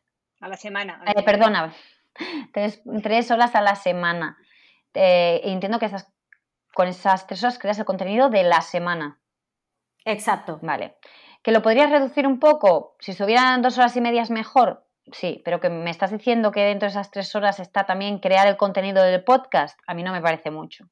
[0.41, 1.03] A la semana.
[1.05, 1.73] Eh, perdona,
[2.53, 4.37] tres, horas a la semana.
[4.93, 6.11] Eh, entiendo que estás,
[6.73, 9.19] con esas tres horas creas el contenido de la semana.
[10.05, 10.59] Exacto.
[10.61, 10.97] Vale.
[11.43, 12.95] ¿Que lo podrías reducir un poco?
[12.99, 16.87] Si estuvieran dos horas y medias mejor, sí, pero que me estás diciendo que dentro
[16.87, 20.21] de esas tres horas está también crear el contenido del podcast, a mí no me
[20.21, 20.89] parece mucho.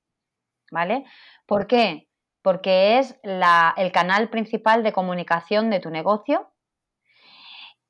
[0.71, 1.05] ¿Vale?
[1.45, 2.09] ¿Por qué?
[2.41, 6.51] Porque es el canal principal de comunicación de tu negocio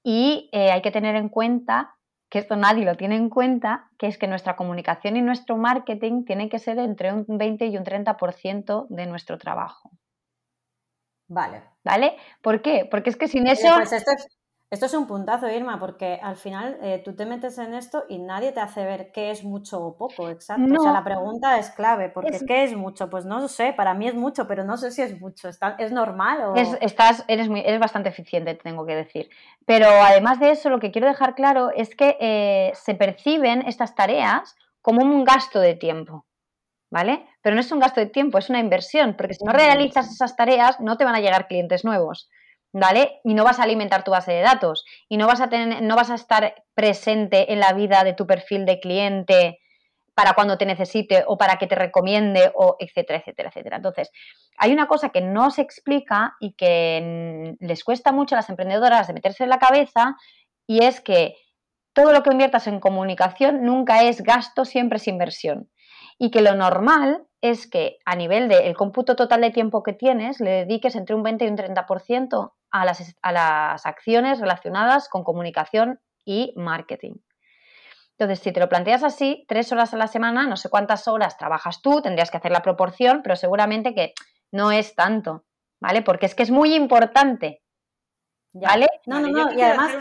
[0.03, 1.95] y eh, hay que tener en cuenta,
[2.29, 6.23] que esto nadie lo tiene en cuenta, que es que nuestra comunicación y nuestro marketing
[6.23, 9.91] tienen que ser entre un 20 y un 30% de nuestro trabajo.
[11.27, 11.63] Vale.
[11.83, 12.17] ¿Vale?
[12.41, 12.87] ¿Por qué?
[12.89, 13.73] Porque es que sin eso...
[13.75, 14.11] Pues esto
[14.69, 18.19] esto es un puntazo, Irma, porque al final eh, tú te metes en esto y
[18.19, 20.73] nadie te hace ver qué es mucho o poco, exacto.
[20.77, 23.09] O sea, la pregunta es clave, porque ¿qué es mucho?
[23.09, 25.47] Pues no lo sé, para mí es mucho, pero no sé si es mucho.
[25.47, 26.55] ¿Es normal o...?
[26.55, 29.29] estás, eres, muy, eres bastante eficiente, tengo que decir.
[29.65, 33.95] Pero además de eso, lo que quiero dejar claro es que eh, se perciben estas
[33.95, 36.25] tareas como un gasto de tiempo.
[36.89, 37.25] ¿Vale?
[37.41, 40.37] Pero no es un gasto de tiempo, es una inversión, porque si no realizas esas
[40.37, 42.29] tareas no te van a llegar clientes nuevos.
[42.73, 43.19] ¿Vale?
[43.23, 45.95] Y no vas a alimentar tu base de datos y no vas a tener, no
[45.95, 49.59] vas a estar presente en la vida de tu perfil de cliente
[50.17, 53.75] para cuando te necesite o para que te recomiende o etcétera, etcétera, etcétera.
[53.75, 54.09] Entonces,
[54.57, 59.05] hay una cosa que no se explica y que les cuesta mucho a las emprendedoras
[59.05, 60.15] de meterse en la cabeza
[60.65, 61.35] y es que
[61.93, 65.69] todo lo que inviertas en comunicación nunca es gasto, siempre es inversión.
[66.17, 70.39] Y que lo normal es que a nivel del cómputo total de tiempo que tienes,
[70.39, 75.23] le dediques entre un 20 y un 30% a las, a las acciones relacionadas con
[75.23, 77.13] comunicación y marketing.
[78.17, 81.37] Entonces, si te lo planteas así, tres horas a la semana, no sé cuántas horas
[81.37, 84.13] trabajas tú, tendrías que hacer la proporción, pero seguramente que
[84.51, 85.45] no es tanto,
[85.79, 86.01] ¿vale?
[86.01, 87.61] Porque es que es muy importante
[88.61, 88.87] ¿vale?
[89.05, 89.95] No, no, no, y además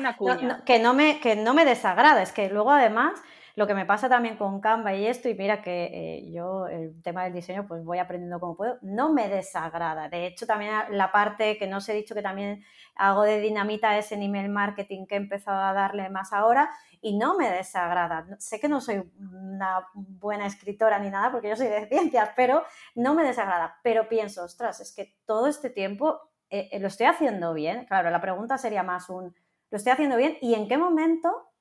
[0.65, 3.21] que, no me, que no me desagrada, es que luego además
[3.57, 7.03] lo que me pasa también con Canva y esto, y mira que eh, yo el
[7.03, 10.11] tema del diseño pues voy aprendiendo como puedo, no me desagrada.
[10.11, 12.63] De hecho, también la parte que no os he dicho que también
[12.97, 16.69] hago de dinamita es en email marketing que he empezado a darle más ahora
[17.01, 18.27] y no me desagrada.
[18.39, 22.63] Sé que no soy una buena escritora ni nada porque yo soy de ciencias, pero
[22.95, 23.79] no me desagrada.
[23.83, 27.87] Pero pienso, ostras, es que todo este tiempo eh, eh, lo estoy haciendo bien.
[27.87, 29.35] Claro, la pregunta sería más un,
[29.71, 30.37] ¿lo estoy haciendo bien?
[30.43, 31.53] ¿Y en qué momento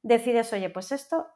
[0.00, 1.26] decides, oye, pues esto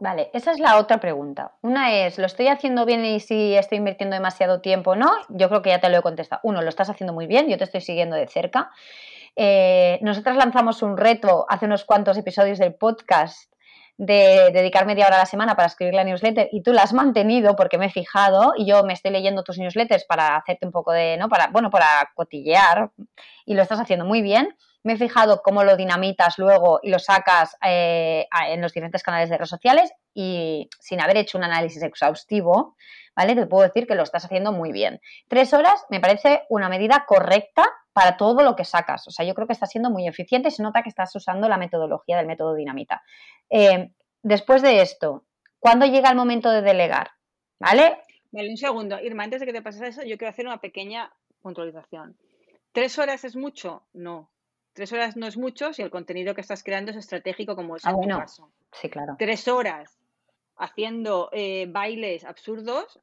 [0.00, 1.52] Vale, esa es la otra pregunta.
[1.62, 5.10] Una es, ¿lo estoy haciendo bien y si estoy invirtiendo demasiado tiempo no?
[5.28, 6.40] Yo creo que ya te lo he contestado.
[6.44, 8.70] Uno, lo estás haciendo muy bien, yo te estoy siguiendo de cerca.
[9.36, 13.52] Eh, nosotras lanzamos un reto hace unos cuantos episodios del podcast
[13.98, 16.92] de dedicar media hora a la semana para escribir la newsletter y tú la has
[16.92, 20.72] mantenido porque me he fijado y yo me estoy leyendo tus newsletters para hacerte un
[20.72, 21.28] poco de, ¿no?
[21.28, 22.90] Para, bueno, para cotillear
[23.44, 26.98] y lo estás haciendo muy bien me he fijado cómo lo dinamitas luego y lo
[26.98, 31.82] sacas eh, en los diferentes canales de redes sociales y sin haber hecho un análisis
[31.82, 32.76] exhaustivo,
[33.14, 33.34] ¿vale?
[33.34, 35.00] Te puedo decir que lo estás haciendo muy bien.
[35.28, 39.06] Tres horas me parece una medida correcta para todo lo que sacas.
[39.06, 40.50] O sea, yo creo que está siendo muy eficiente.
[40.50, 43.02] Se nota que estás usando la metodología del método dinamita.
[43.50, 43.92] Eh,
[44.22, 45.24] después de esto,
[45.58, 47.10] ¿cuándo llega el momento de delegar?
[47.60, 47.98] ¿Vale?
[48.32, 48.98] Vale, un segundo.
[48.98, 52.16] Irma, antes de que te pases eso, yo quiero hacer una pequeña puntualización.
[52.72, 53.84] ¿Tres horas es mucho?
[53.92, 54.31] No.
[54.72, 57.84] Tres horas no es mucho si el contenido que estás creando es estratégico como es
[57.84, 58.50] ah, en caso.
[58.72, 59.16] Sí, claro.
[59.18, 59.98] Tres horas
[60.56, 63.00] haciendo eh, bailes absurdos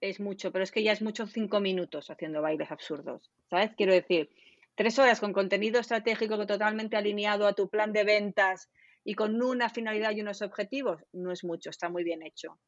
[0.00, 3.30] es mucho, pero es que ya es mucho cinco minutos haciendo bailes absurdos.
[3.48, 3.70] ¿Sabes?
[3.76, 4.30] Quiero decir,
[4.74, 8.68] tres horas con contenido estratégico totalmente alineado a tu plan de ventas
[9.04, 12.58] y con una finalidad y unos objetivos, no es mucho, está muy bien hecho.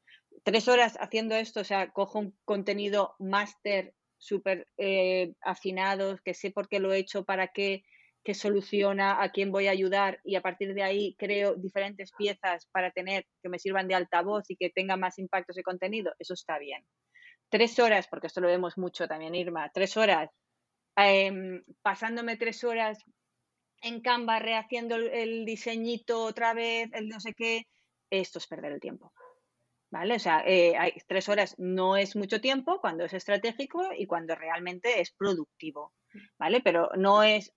[0.43, 6.51] Tres horas haciendo esto, o sea, cojo un contenido máster súper eh, afinado, que sé
[6.51, 7.85] por qué lo he hecho, para qué,
[8.25, 12.67] que soluciona, a quién voy a ayudar y a partir de ahí creo diferentes piezas
[12.73, 16.33] para tener que me sirvan de altavoz y que tenga más impacto ese contenido, eso
[16.33, 16.85] está bien.
[17.51, 20.31] Tres horas, porque esto lo vemos mucho también, Irma, tres horas,
[20.97, 22.99] em, pasándome tres horas
[23.83, 27.67] en Canva rehaciendo el, diseñito otra vez, el no sé qué,
[28.11, 29.13] esto es perder el tiempo.
[29.91, 30.15] ¿Vale?
[30.17, 34.35] O sea, eh, hay, tres horas no es mucho tiempo cuando es estratégico y cuando
[34.35, 35.93] realmente es productivo.
[36.39, 36.63] ¿Vale?
[36.63, 37.53] Pero no es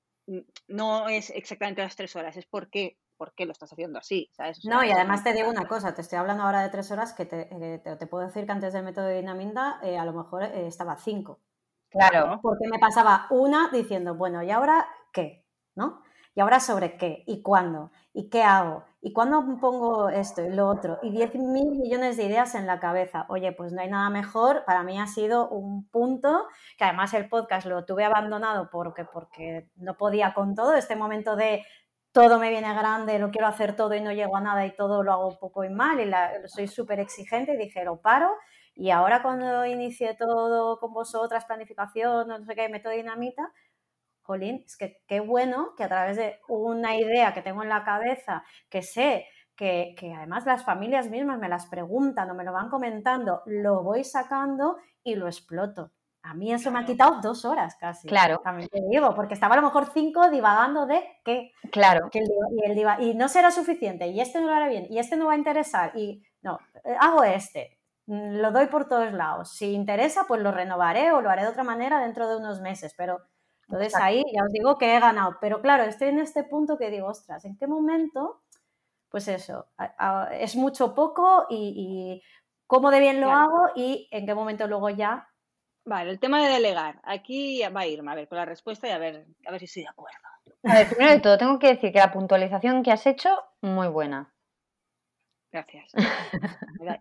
[0.68, 4.30] no es exactamente las tres horas, es por qué, por qué lo estás haciendo así,
[4.34, 4.64] ¿sabes?
[4.66, 7.26] no, y además te digo una cosa, te estoy hablando ahora de tres horas que
[7.26, 10.44] te, eh, te, puedo decir que antes del método de Dinaminda eh, a lo mejor
[10.44, 11.40] eh, estaba cinco.
[11.90, 12.40] Claro.
[12.42, 15.46] Porque me pasaba una diciendo, bueno, ¿y ahora qué?
[15.76, 16.04] ¿No?
[16.36, 17.24] ¿Y ahora sobre qué?
[17.26, 17.92] ¿Y cuándo?
[18.14, 18.84] ¿Y qué hago?
[19.00, 20.98] ¿Y cuándo pongo esto y lo otro?
[21.04, 23.26] Y 10 mil millones de ideas en la cabeza.
[23.30, 24.64] Oye, pues no hay nada mejor.
[24.66, 29.70] Para mí ha sido un punto que además el podcast lo tuve abandonado porque, porque
[29.76, 30.74] no podía con todo.
[30.76, 31.64] Este momento de
[32.12, 35.04] todo me viene grande, lo quiero hacer todo y no llego a nada y todo
[35.04, 36.12] lo hago poco y mal y
[36.50, 38.32] soy súper exigente y dije, lo paro.
[38.74, 43.52] Y ahora cuando inicié todo con vosotras, planificación, no sé qué, método dinamita,
[44.28, 47.84] jolín, es que qué bueno que a través de una idea que tengo en la
[47.84, 52.70] cabeza, que sé que, además las familias mismas me las preguntan o me lo van
[52.70, 55.92] comentando, lo voy sacando y lo exploto.
[56.22, 58.08] A mí eso me ha quitado dos horas casi.
[58.08, 58.42] Claro.
[58.44, 61.52] También te digo, porque estaba a lo mejor cinco divagando de qué.
[61.72, 62.10] Claro.
[62.14, 65.34] y, y no será suficiente, y este no lo hará bien, y este no va
[65.34, 69.54] a interesar, y no, eh, hago este, mm, lo doy por todos lados.
[69.54, 72.94] Si interesa, pues lo renovaré o lo haré de otra manera dentro de unos meses,
[72.98, 73.22] pero
[73.68, 75.38] entonces ahí ya os digo que he ganado.
[75.42, 78.42] Pero claro, estoy en este punto que digo, ostras, ¿en qué momento?
[79.10, 79.68] Pues eso,
[80.32, 82.22] es mucho poco y,
[82.66, 85.30] cómo de bien lo hago y en qué momento luego ya.
[85.86, 87.00] Vale, el tema de delegar.
[87.04, 89.66] Aquí va a irme a ver con la respuesta y a ver, a ver si
[89.66, 90.18] estoy de acuerdo.
[90.64, 93.30] A ver, primero de todo, tengo que decir que la puntualización que has hecho,
[93.62, 94.34] muy buena.
[95.52, 95.92] Gracias.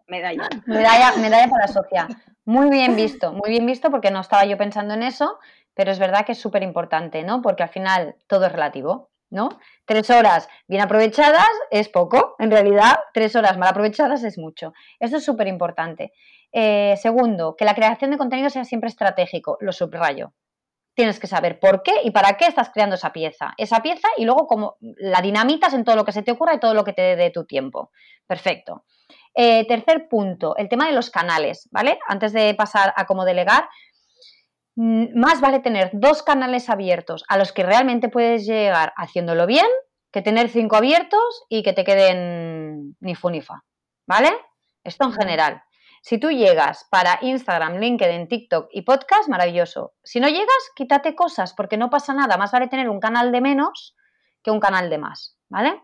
[0.07, 0.48] Medalla.
[0.68, 1.12] medalla.
[1.16, 2.07] Medalla para Sofía.
[2.44, 5.40] Muy bien visto, muy bien visto porque no estaba yo pensando en eso
[5.77, 7.43] pero es verdad que es súper importante, ¿no?
[7.43, 9.51] Porque al final todo es relativo, ¿no?
[9.85, 14.73] Tres horas bien aprovechadas es poco, en realidad tres horas mal aprovechadas es mucho.
[14.99, 16.12] Eso es súper importante.
[16.51, 20.33] Eh, segundo, que la creación de contenido sea siempre estratégico, lo subrayo.
[20.95, 23.53] Tienes que saber por qué y para qué estás creando esa pieza.
[23.59, 26.61] Esa pieza y luego como la dinamitas en todo lo que se te ocurra y
[26.61, 27.91] todo lo que te dé tu tiempo.
[28.27, 28.87] Perfecto.
[29.39, 31.99] Eh, tercer punto, el tema de los canales, ¿vale?
[32.09, 33.69] Antes de pasar a cómo delegar,
[34.77, 39.67] más vale tener dos canales abiertos a los que realmente puedes llegar haciéndolo bien
[40.12, 43.65] que tener cinco abiertos y que te queden ni fu ni fa.
[44.07, 44.31] ¿Vale?
[44.85, 45.62] Esto en general.
[46.01, 49.95] Si tú llegas para Instagram, LinkedIn, TikTok y podcast, maravilloso.
[50.05, 52.37] Si no llegas, quítate cosas porque no pasa nada.
[52.37, 53.97] Más vale tener un canal de menos
[54.43, 55.83] que un canal de más, ¿vale?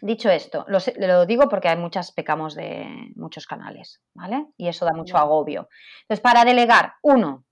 [0.00, 4.46] Dicho esto, lo, lo, digo porque hay muchas pecamos de muchos canales, ¿vale?
[4.56, 5.68] Y eso da mucho agobio.
[6.02, 7.45] Entonces, para delegar, uno,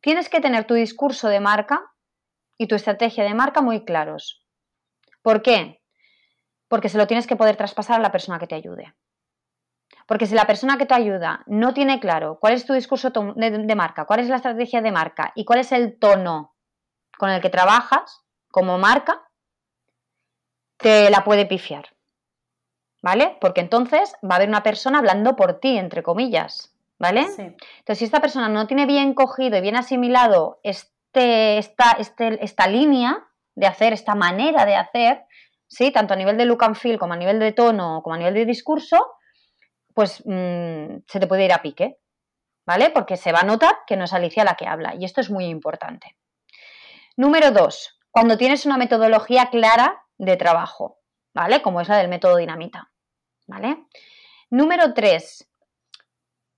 [0.00, 1.82] tienes que tener tu discurso de marca
[2.58, 4.44] y tu estrategia de marca muy claros.
[5.22, 5.82] ¿Por qué?
[6.68, 8.94] Porque se lo tienes que poder traspasar a la persona que te ayude.
[10.06, 13.74] Porque si la persona que te ayuda no tiene claro cuál es tu discurso de,
[13.74, 16.54] marca, cuál es la estrategia de marca y cuál es el tono
[17.16, 19.22] con el que trabajas como marca,
[20.76, 21.88] te la puede pifiar.
[23.02, 23.36] ¿Vale?
[23.40, 26.73] Porque entonces va a haber una persona hablando por ti, entre comillas.
[27.04, 27.20] ¿Vale?
[27.20, 32.66] Entonces, si esta persona no tiene bien cogido y bien asimilado este, esta, este, esta
[32.66, 35.26] línea de hacer, esta manera de hacer,
[35.66, 35.90] ¿sí?
[35.90, 38.32] tanto a nivel de look and feel como a nivel de tono como a nivel
[38.32, 39.16] de discurso,
[39.92, 41.98] pues mm, se te puede ir a pique,
[42.64, 42.88] ¿vale?
[42.88, 45.28] Porque se va a notar que no es Alicia la que habla y esto es
[45.28, 46.16] muy importante.
[47.18, 51.00] Número dos, cuando tienes una metodología clara de trabajo,
[51.34, 51.60] ¿vale?
[51.60, 52.90] Como es la del método dinamita,
[53.46, 53.88] ¿vale?
[54.48, 55.50] Número tres,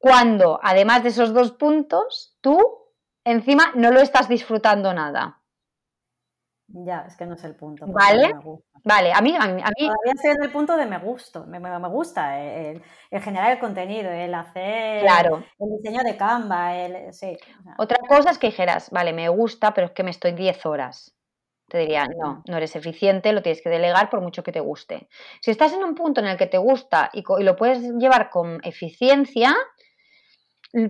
[0.07, 2.61] cuando además de esos dos puntos, tú
[3.25, 5.43] encima no lo estás disfrutando nada.
[6.69, 7.87] Ya, es que no es el punto.
[7.89, 8.33] ¿Vale?
[8.85, 12.41] Vale, a mí, a mí, Todavía estoy en el punto de me gusta, me, gusta
[12.41, 15.43] el, generar el contenido, el hacer claro.
[15.59, 17.37] el diseño de Canva, el, sí.
[17.79, 21.17] Otra cosa es que dijeras, vale, me gusta, pero es que me estoy 10 horas.
[21.69, 25.09] Te diría, no, no eres eficiente, lo tienes que delegar por mucho que te guste.
[25.41, 28.31] Si estás en un punto en el que te gusta y, y lo puedes llevar
[28.31, 29.57] con eficiencia,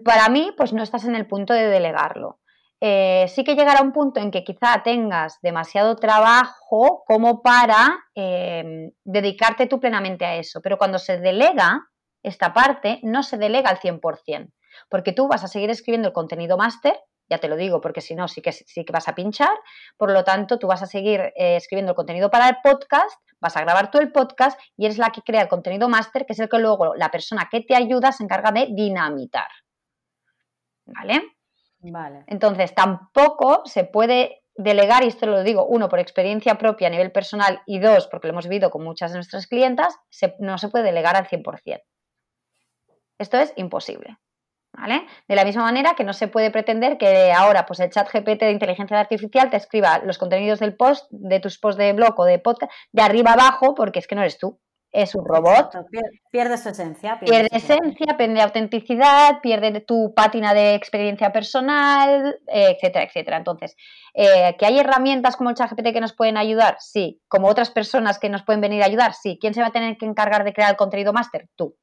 [0.05, 2.41] para mí, pues no estás en el punto de delegarlo.
[2.81, 8.91] Eh, sí que llegará un punto en que quizá tengas demasiado trabajo como para em,
[9.03, 11.89] dedicarte tú plenamente a eso, pero cuando se delega
[12.23, 14.53] esta parte, no se delega al 100%,
[14.91, 16.99] porque tú vas a seguir escribiendo el contenido máster,
[17.31, 19.57] ya te lo digo, porque si no, sí que, sí que vas a pinchar,
[19.97, 23.57] por lo tanto, tú vas a seguir eh, escribiendo el contenido para el podcast, vas
[23.57, 26.41] a grabar tú el podcast y eres la que crea el contenido máster, que es
[26.41, 29.49] el que luego la persona que te ayuda se encarga de dinamitar.
[30.87, 31.37] ¿Vale?
[32.27, 37.13] Entonces, tampoco se puede delegar, y esto lo digo, uno, por experiencia propia a nivel
[37.13, 39.99] personal y dos, porque lo hemos vivido con muchas de nuestras clientas,
[40.39, 41.83] no se puede delegar al 100%.
[43.19, 44.17] Esto es imposible.
[44.73, 45.07] ¿Vale?
[45.27, 48.41] De la misma manera que no se puede pretender que ahora pues el chat GPT
[48.41, 52.27] de inteligencia artificial te escriba los contenidos del post, de tus posts de blog o
[52.27, 54.61] de podcast, de arriba abajo, porque es que no eres tú
[54.97, 55.73] es un robot.
[56.31, 57.21] pierde su esencia.
[57.21, 63.37] Pierde, esencia, pierde autenticidad, pierde tu pátina de experiencia personal, etcétera, etcétera.
[63.37, 63.77] Entonces,
[64.15, 66.77] eh, ¿que hay herramientas como el ChatGPT que nos pueden ayudar?
[66.81, 67.21] Sí.
[67.29, 69.13] ¿Como otras personas que nos pueden venir a ayudar?
[69.13, 69.39] Sí.
[69.39, 71.49] ¿Quién se va a tener que encargar de crear el contenido máster?
[71.57, 71.77] Tú.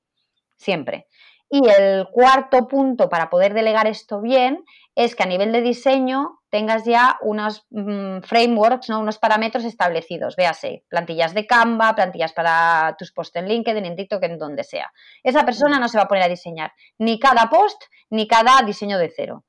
[0.57, 1.07] Siempre.
[1.49, 4.63] Y el cuarto punto para poder delegar esto bien
[4.95, 8.99] es que a nivel de diseño tengas ya unos mm, frameworks, ¿no?
[8.99, 10.35] unos parámetros establecidos.
[10.35, 14.91] Véase, plantillas de Canva, plantillas para tus posts en LinkedIn, en TikTok, en donde sea.
[15.23, 18.97] Esa persona no se va a poner a diseñar ni cada post ni cada diseño
[18.97, 19.45] de cero.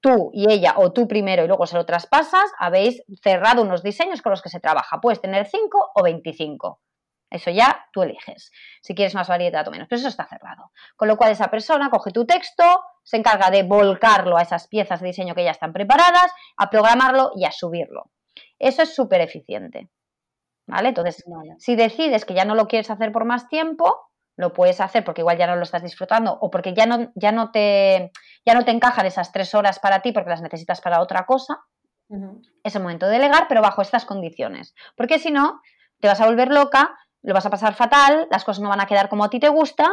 [0.00, 4.22] Tú y ella, o tú primero y luego se lo traspasas, habéis cerrado unos diseños
[4.22, 5.00] con los que se trabaja.
[5.00, 6.80] Puedes tener 5 o 25.
[7.30, 8.50] Eso ya tú eliges,
[8.82, 10.72] si quieres más variedad o menos, pero eso está cerrado.
[10.96, 12.64] Con lo cual esa persona coge tu texto,
[13.04, 17.30] se encarga de volcarlo a esas piezas de diseño que ya están preparadas, a programarlo
[17.36, 18.10] y a subirlo.
[18.58, 19.90] Eso es súper eficiente.
[20.66, 20.88] ¿Vale?
[20.88, 21.24] Entonces,
[21.58, 25.20] si decides que ya no lo quieres hacer por más tiempo, lo puedes hacer porque
[25.20, 28.12] igual ya no lo estás disfrutando o porque ya no, ya no, te,
[28.46, 31.60] ya no te encajan esas tres horas para ti porque las necesitas para otra cosa.
[32.64, 34.74] Es el momento de delegar, pero bajo estas condiciones.
[34.96, 35.60] Porque si no,
[36.00, 38.86] te vas a volver loca lo vas a pasar fatal, las cosas no van a
[38.86, 39.88] quedar como a ti te gusta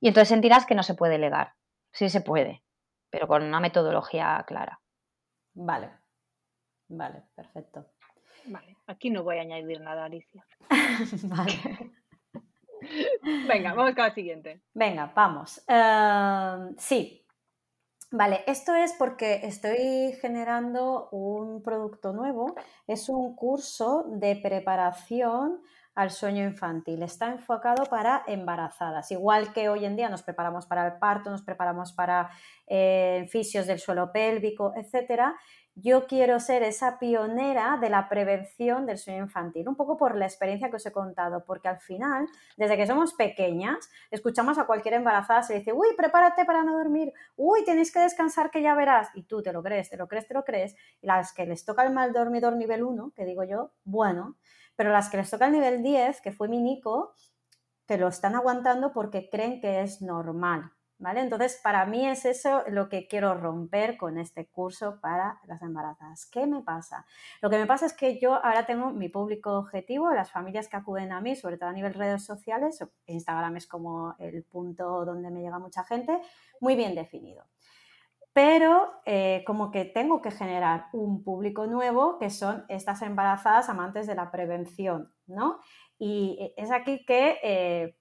[0.00, 1.54] y entonces sentirás que no se puede legar.
[1.92, 2.62] Sí se puede,
[3.10, 4.80] pero con una metodología clara.
[5.54, 5.90] Vale,
[6.88, 7.86] vale, perfecto.
[8.46, 10.44] Vale, aquí no voy a añadir nada, Alicia.
[11.24, 11.92] vale.
[13.46, 14.62] Venga, vamos con la siguiente.
[14.72, 15.62] Venga, vamos.
[15.68, 17.26] Em, sí.
[18.12, 22.56] Vale, esto es porque estoy generando un producto nuevo.
[22.86, 25.62] Es un curso de preparación
[25.94, 27.02] al sueño infantil.
[27.02, 29.10] Está enfocado para embarazadas.
[29.10, 32.30] Igual que hoy en día nos preparamos para el parto, nos preparamos para
[32.66, 35.36] eh, fisios del suelo pélvico, etcétera.
[35.76, 40.26] Yo quiero ser esa pionera de la prevención del sueño infantil, un poco por la
[40.26, 42.26] experiencia que os he contado, porque al final,
[42.56, 47.12] desde que somos pequeñas, escuchamos a cualquier embarazada, se dice, uy, prepárate para no dormir,
[47.36, 50.26] uy, tenéis que descansar que ya verás, y tú te lo crees, te lo crees,
[50.26, 53.44] te lo crees, y las que les toca el mal dormidor nivel 1, que digo
[53.44, 54.36] yo, bueno,
[54.80, 57.12] pero las que les toca el nivel 10, que fue mi Nico,
[57.86, 61.20] que lo están aguantando porque creen que es normal, ¿vale?
[61.20, 66.24] Entonces, para mí es eso lo que quiero romper con este curso para las embarazadas.
[66.24, 67.04] ¿Qué me pasa?
[67.42, 70.78] Lo que me pasa es que yo ahora tengo mi público objetivo, las familias que
[70.78, 75.30] acuden a mí, sobre todo a nivel redes sociales, Instagram es como el punto donde
[75.30, 76.18] me llega mucha gente,
[76.58, 77.44] muy bien definido.
[78.32, 84.06] Pero eh, como que tengo que generar un público nuevo que son estas embarazadas amantes
[84.06, 85.60] de la prevención, ¿no?
[85.98, 87.96] Y es aquí que eh,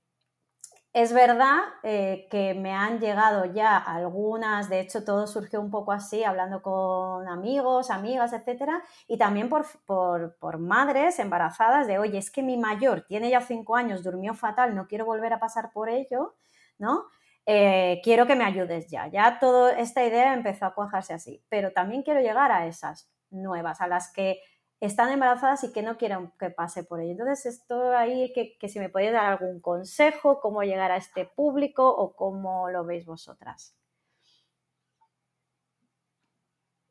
[0.93, 5.91] es verdad eh, que me han llegado ya algunas, de hecho todo surgió un poco
[5.91, 12.31] así, hablando con amigos, amigas, etcétera, y también por, por, madres embarazadas de, oye, es
[12.31, 15.89] que mi mayor tiene ya cinco años, durmió fatal, no quiero volver a pasar por
[15.89, 16.35] ello,
[16.79, 17.05] ¿no?
[17.51, 19.07] Eh, quiero que me ayudes ya.
[19.07, 23.81] Ya toda esta idea empezó a cuajarse así, pero también quiero llegar a esas nuevas,
[23.81, 24.39] a las que
[24.79, 27.13] están embarazadas y que no quieren que pase por ello.
[27.13, 31.25] Entonces, esto ahí que, que si me podéis dar algún consejo, cómo llegar a este
[31.25, 33.75] público o cómo lo veis vosotras.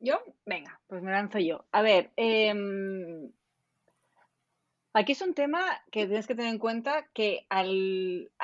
[0.01, 1.67] Yo, venga, pues me lanzo yo.
[1.71, 3.31] A ver, em,
[4.93, 7.63] aquí es un tema que tienes que tener en cuenta que a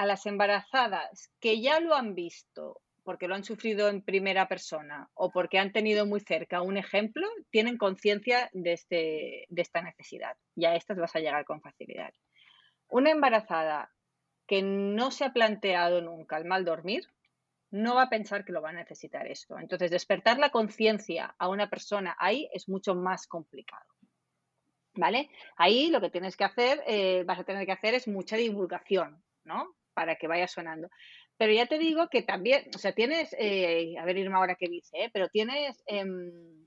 [0.06, 5.30] las embarazadas que ya lo han visto porque lo han sufrido en primera persona o
[5.30, 10.64] porque han tenido muy cerca un ejemplo, tienen conciencia de, este, de esta necesidad y
[10.64, 12.12] a estas vas a llegar con facilidad.
[12.88, 13.92] Una embarazada
[14.46, 17.06] que no se ha planteado nunca el mal dormir,
[17.70, 19.58] no va a pensar que lo va a necesitar esto.
[19.58, 23.84] Entonces, despertar la conciencia a una persona ahí es mucho más complicado.
[24.96, 25.28] ¿Vale?
[25.56, 29.22] Ahí lo que tienes que hacer, eh, vas a tener que hacer es mucha divulgación,
[29.44, 29.74] ¿no?
[29.92, 30.88] Para que vaya sonando.
[31.36, 34.68] Pero ya te digo que también, o sea, tienes, eh, a ver Irma ahora qué
[34.68, 35.10] dice, ¿eh?
[35.12, 36.66] pero tienes em,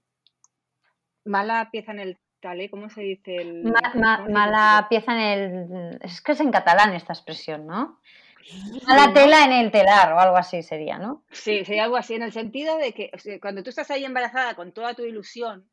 [1.23, 3.35] mala pieza en el talé, ¿cómo se dice?
[3.37, 3.63] El,
[3.93, 5.99] mala pieza en el...
[6.01, 7.99] Es que es en catalán esta expresión, ¿no?
[8.87, 11.23] Mala tela en el telar o algo así sería, ¿no?
[11.31, 13.11] Sí, sería algo así, en el sentido de que
[13.41, 15.69] cuando tú estás ahí embarazada con toda tu ilusión,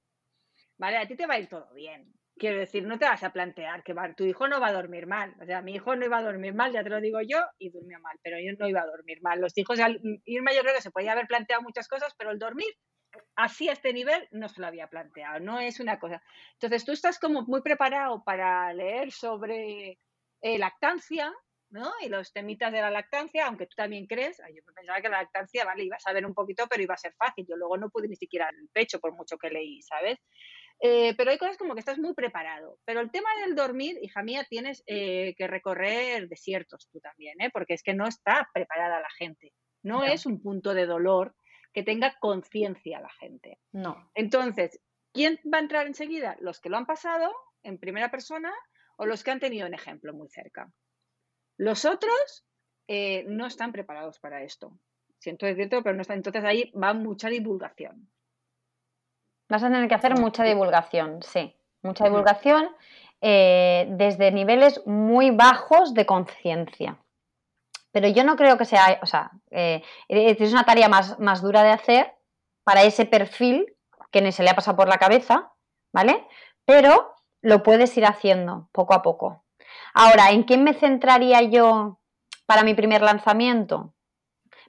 [0.79, 0.99] ¿vale?
[0.99, 2.13] A ti te va a ir todo bien.
[2.37, 5.35] Quiero decir, no te vas a plantear que tu hijo no va a dormir mal.
[5.41, 7.71] O sea, mi hijo no iba a dormir mal, ya te lo digo yo, y
[7.71, 9.41] durmió mal, pero yo no iba a dormir mal.
[9.41, 12.39] Los hijos, al irme yo creo que se podía haber planteado muchas cosas, pero el
[12.39, 12.69] dormir
[13.37, 16.23] así a este nivel no se lo había planteado, no es una cosa.
[16.55, 19.99] Entonces tú estás como muy preparado para leer sobre
[20.43, 21.33] eh, lactancia,
[21.71, 21.93] ¿no?
[22.03, 25.65] Y los temitas de la lactancia, aunque tú también crees, yo pensaba que la lactancia,
[25.65, 27.47] vale, iba a saber un poquito, pero iba a ser fácil.
[27.49, 30.19] Yo luego no pude ni siquiera el pecho por mucho que leí, ¿sabes?
[30.81, 32.79] Eh, pero hay cosas como que estás muy preparado.
[32.85, 37.51] Pero el tema del dormir, hija mía, tienes eh, que recorrer desiertos tú también, ¿eh?
[37.53, 39.53] porque es que no está preparada la gente.
[39.83, 41.35] No, es un punto de dolor
[41.73, 43.59] que tenga conciencia la gente.
[43.73, 44.11] No.
[44.15, 44.81] Entonces,
[45.13, 46.37] ¿quién va a entrar enseguida?
[46.41, 48.53] Los que lo han pasado en primera persona
[48.97, 50.73] o los que han tenido un ejemplo muy cerca.
[51.59, 52.47] Los otros
[52.89, 54.79] no están preparados para esto.
[55.19, 56.19] Siento decirte, pero no están.
[56.19, 58.11] Entonces ahí va mucha divulgación.
[59.49, 62.71] Vas a tener que hacer mucha divulgación, sí, mucha divulgación
[63.21, 66.99] eh, desde niveles muy bajos de conciencia.
[67.93, 71.63] Pero yo no creo que sea, o sea, eh, es una tarea más, más dura
[71.63, 72.13] de hacer
[72.65, 73.73] para ese perfil
[74.11, 75.53] que ni se le ha pasado por la cabeza,
[75.93, 76.27] ¿vale?
[76.65, 79.45] Pero lo puedes ir haciendo poco a poco.
[79.93, 82.01] Ahora, ¿en quién me centraría yo
[82.47, 83.95] para mi primer lanzamiento?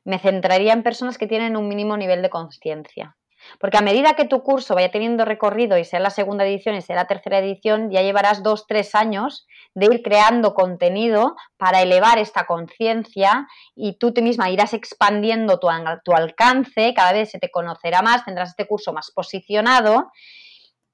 [0.04, 3.18] Me centraría en personas que tienen un mínimo nivel de conciencia.
[3.60, 6.82] Porque a medida que tu curso vaya teniendo recorrido y sea la segunda edición y
[6.82, 12.18] sea la tercera edición, ya llevarás dos, tres años de ir creando contenido para elevar
[12.18, 15.70] esta conciencia y tú te misma irás expandiendo tu,
[16.14, 20.12] alcance, cada vez se te conocerá más, tendrás este curso más posicionado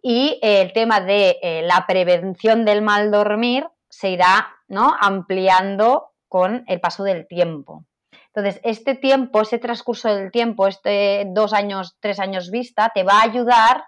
[0.02, 4.96] y eh, el tema de eh, la prevención del mal dormir se irá ¿no?
[5.00, 7.86] ampliando con el paso del tiempo.
[8.34, 13.20] Entonces, este tiempo, ese transcurso del tiempo, este dos años, tres años vista, te va
[13.20, 13.84] a ayudar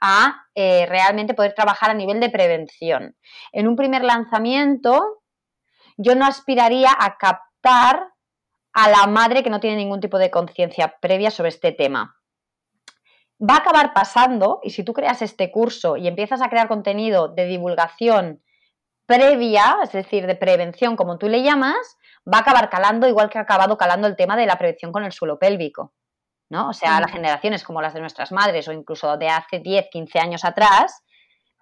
[0.00, 3.16] a eh, realmente poder trabajar a nivel de prevención.
[3.52, 5.22] En un primer lanzamiento,
[5.96, 8.08] yo no aspiraría a captar
[8.72, 12.16] a la madre que no tiene ningún tipo de conciencia previa sobre este tema.
[13.40, 17.28] Va a acabar pasando, y si tú creas este curso y empiezas a crear contenido
[17.28, 18.42] de divulgación
[19.06, 21.98] previa, es decir, de prevención, como tú le llamas,
[22.32, 25.04] va a acabar calando igual que ha acabado calando el tema de la prevención con
[25.04, 25.92] el suelo pélvico.
[26.50, 26.68] ¿no?
[26.68, 30.18] O sea, las generaciones como las de nuestras madres o incluso de hace 10, 15
[30.18, 31.02] años atrás,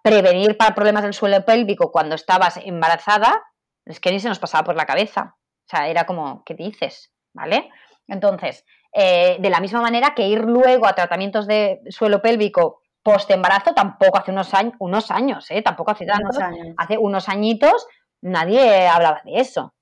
[0.03, 3.43] prevenir para problemas del suelo pélvico cuando estabas embarazada,
[3.85, 5.37] es que ni se nos pasaba por la cabeza.
[5.39, 7.13] O sea, era como, ¿qué dices?
[7.33, 7.71] ¿Vale?
[8.09, 13.31] Entonces, eh, de la misma manera que ir luego a tratamientos de suelo pélvico post
[13.31, 15.63] embarazo tampoco hace unos años, unos años, ¿eh?
[15.63, 16.39] tampoco hace tanto,
[16.77, 17.87] hace unos añitos
[18.21, 19.75] nadie hablaba de eso.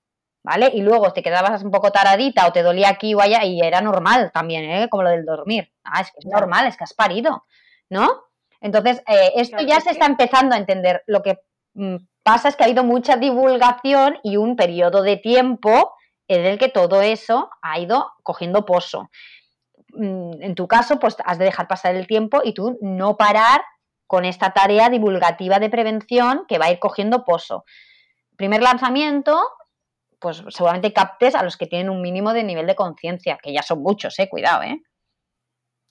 [0.43, 0.71] ¿Vale?
[0.75, 3.81] Y luego te quedabas un poco taradita o te dolía aquí o allá y era
[3.81, 4.89] normal también, ¿eh?
[4.89, 5.73] Como lo del dormir.
[5.85, 7.45] Ah, es que es normal, es que has parido,
[7.89, 8.25] ¿no?
[8.61, 11.03] Entonces, eh, esto ya se está empezando a entender.
[11.07, 11.39] Lo que
[11.75, 15.95] mm, pasa es que ha habido mucha divulgación y un periodo de tiempo
[16.29, 19.11] en el que todo eso ha ido cogiendo pozo.
[19.95, 23.63] Mm, en tu caso, pues has de dejar pasar el tiempo y tú no parar
[24.07, 27.65] con esta tarea divulgativa de prevención que va a ir cogiendo pozo.
[28.37, 29.41] Primer lanzamiento,
[30.21, 33.63] pues seguramente captes a los que tienen un mínimo de nivel de conciencia, que ya
[33.63, 34.83] son muchos, eh, cuidado, eh.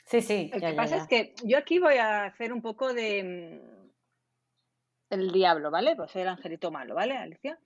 [0.05, 0.49] Sí, sí.
[0.53, 5.31] Lo que pasa es que yo aquí voy a hacer un poco de mm, el
[5.31, 5.95] diablo, ¿vale?
[5.95, 7.59] Pues ser el angelito malo, ¿vale, Alicia?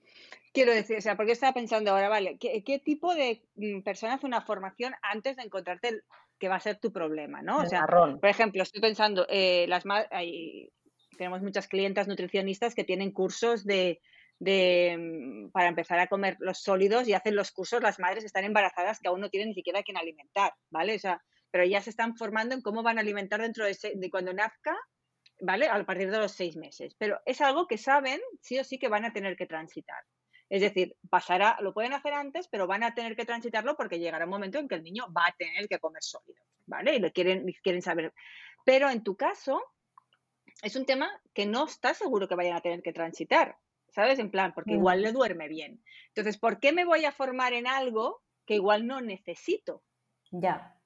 [0.52, 2.38] Quiero decir, o sea, porque estaba pensando ahora, ¿vale?
[2.38, 6.02] ¿Qué, tipo de mm, persona hace una formación antes de encontrarte
[6.38, 7.58] que va a ser tu problema, ¿no?
[7.58, 10.70] O sea, por ejemplo, estoy pensando, eh, las hay,
[11.16, 14.00] tenemos muchas clientas nutricionistas que tienen cursos de,
[14.38, 18.44] de, mm, para empezar a comer los sólidos y hacen los cursos las madres están
[18.44, 20.96] embarazadas que aún no tienen ni siquiera quien alimentar, ¿vale?
[20.96, 24.10] O sea, pero ya se están formando en cómo van a alimentar dentro de, de
[24.10, 24.76] cuando nazca,
[25.40, 25.68] ¿vale?
[25.68, 26.94] A partir de los seis meses.
[26.98, 30.02] Pero es algo que saben sí o sí que van a tener que transitar.
[30.48, 34.24] Es decir, pasará, lo pueden hacer antes, pero van a tener que transitarlo porque llegará
[34.24, 36.96] un momento en que el niño va a tener que comer sólido, ¿vale?
[36.96, 38.12] Y lo quieren, quieren saber.
[38.64, 39.62] Pero en tu caso,
[40.62, 43.56] es un tema que no estás seguro que vayan a tener que transitar,
[43.94, 44.18] ¿sabes?
[44.18, 45.82] En plan, porque igual le duerme bien.
[46.08, 49.82] Entonces, ¿por qué me voy a formar en algo que igual no necesito?
[50.30, 50.76] Ya.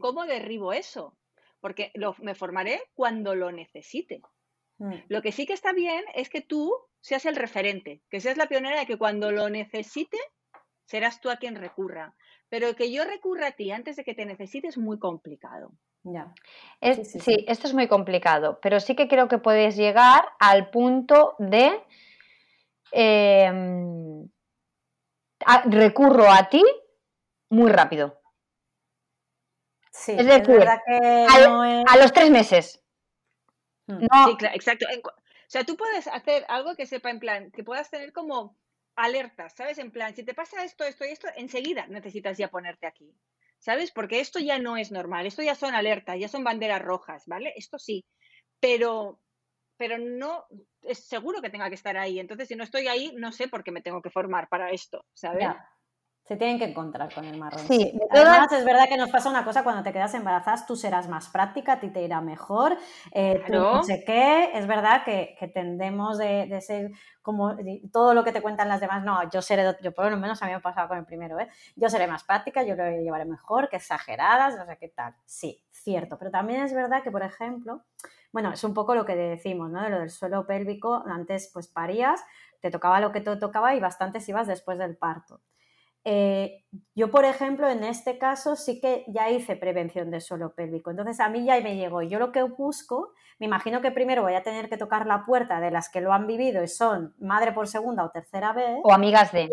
[0.00, 1.16] ¿cómo, derribo eso?
[1.60, 4.20] Porque lo, me formaré cuando lo necesite.
[4.78, 4.94] Mm.
[5.08, 8.48] Lo que sí que está bien es que tú seas el referente, que seas la
[8.48, 10.18] pionera de que cuando lo necesite,
[10.84, 12.14] serás tú a quien recurra.
[12.48, 15.72] Pero que yo recurra a ti antes de que te necesite es muy complicado.
[16.04, 16.34] Ya.
[17.02, 21.82] sí, esto es muy complicado, pero sí que creo que puedes llegar al punto de
[22.92, 24.28] em,
[25.64, 26.62] recurro a ti
[27.48, 28.20] muy rápido.
[29.90, 31.26] Sí, es decir, que
[31.88, 32.82] a los tres meses.
[33.86, 34.00] Mm.
[34.00, 34.86] Sí, exacto.
[35.02, 35.10] O
[35.46, 38.58] sea, tú puedes hacer algo que sepa en plan, que puedas tener como
[38.96, 39.78] alertas, ¿sabes?
[39.78, 43.14] En plan, si te pasa esto, esto y esto, enseguida necesitas ya ponerte aquí,
[43.64, 43.90] ¿sabes?
[43.90, 47.54] Porque esto ya no es normal, esto ya son alertas, ya son banderas rojas, ¿vale?
[47.56, 48.04] Esto sí,
[48.60, 49.20] pero,
[49.78, 50.44] pero no
[50.82, 52.20] es seguro que tenga que estar ahí.
[52.20, 55.06] Entonces, si no estoy ahí, no sé por qué me tengo que formar para esto,
[55.14, 55.48] ¿sabes?
[56.24, 57.60] Se tienen que encontrar con el marrón.
[57.66, 61.06] Sí, Además, es verdad que nos pasa una cosa cuando te quedas embarazadas, tú serás
[61.06, 62.78] más práctica, a ti te irá mejor,
[63.12, 64.50] eh, tú no sé qué.
[64.54, 67.54] Es verdad que, tendemos de, ser como
[67.92, 69.04] todo lo que te cuentan las demás.
[69.04, 71.38] No, yo seré, yo por lo menos a mí me ha pasado con el primero,
[71.38, 71.48] ¿eh?
[71.76, 75.14] Yo seré más práctica, yo lo llevaré mejor, que exageradas, no sé qué tal.
[75.26, 76.18] Sí, cierto.
[76.18, 77.82] Pero también es verdad que, por ejemplo,
[78.32, 79.82] bueno, es un poco lo que decimos, ¿no?
[79.82, 82.24] De lo del suelo pélvico, antes pues parías,
[82.60, 85.42] te tocaba lo que te tocaba y bastantes ibas después del parto.
[86.04, 86.62] Eh,
[86.94, 90.90] yo, por ejemplo, en este caso sí que ya hice prevención de suelo pélvico.
[90.90, 92.02] Entonces, a mí ya me llegó.
[92.02, 95.60] Yo lo que busco, me imagino que primero voy a tener que tocar la puerta
[95.60, 98.80] de las que lo han vivido y son madre por segunda o tercera vez.
[98.82, 99.50] O amigas de.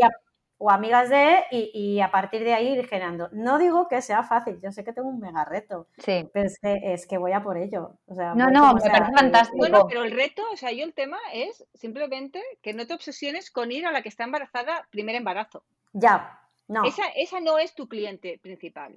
[0.58, 3.30] o amigas de, y, a partir de ahí ir generando.
[3.32, 5.88] No digo que sea fácil, yo sé que tengo un mega reto.
[6.00, 6.30] Sí.
[6.34, 7.98] Pero es que, voy a por ello.
[8.08, 9.58] no, no, me parece fantástico.
[9.58, 13.52] Bueno, pero el reto, o sea, yo el tema es simplemente que no te obsesiones
[13.52, 15.64] con ir a la que está embarazada primer embarazo.
[15.94, 16.41] Ya,
[16.72, 16.86] no.
[16.86, 18.96] Esa, esa no es tu cliente principal.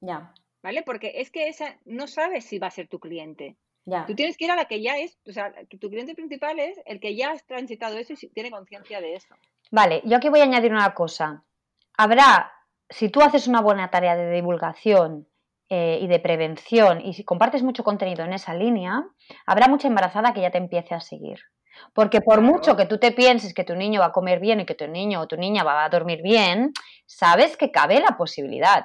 [0.00, 0.34] Ya.
[0.64, 0.82] ¿Vale?
[0.82, 3.56] Porque es que esa no sabes si va a ser tu cliente.
[3.84, 4.04] Ya.
[4.04, 6.80] Tú tienes que ir a la que ya es, o sea, tu cliente principal es
[6.86, 9.32] el que ya ha transitado eso y tiene conciencia de eso.
[9.70, 11.44] Vale, yo aquí voy a añadir una cosa.
[11.96, 12.50] Habrá,
[12.90, 15.28] si tú haces una buena tarea de divulgación
[15.68, 19.04] eh, y de prevención y si compartes mucho contenido en esa línea,
[19.46, 21.38] habrá mucha embarazada que ya te empiece a seguir.
[21.92, 24.66] Porque por mucho que tú te pienses que tu niño va a comer bien y
[24.66, 26.72] que tu niño o tu niña va a dormir bien,
[27.06, 28.84] sabes que cabe la posibilidad.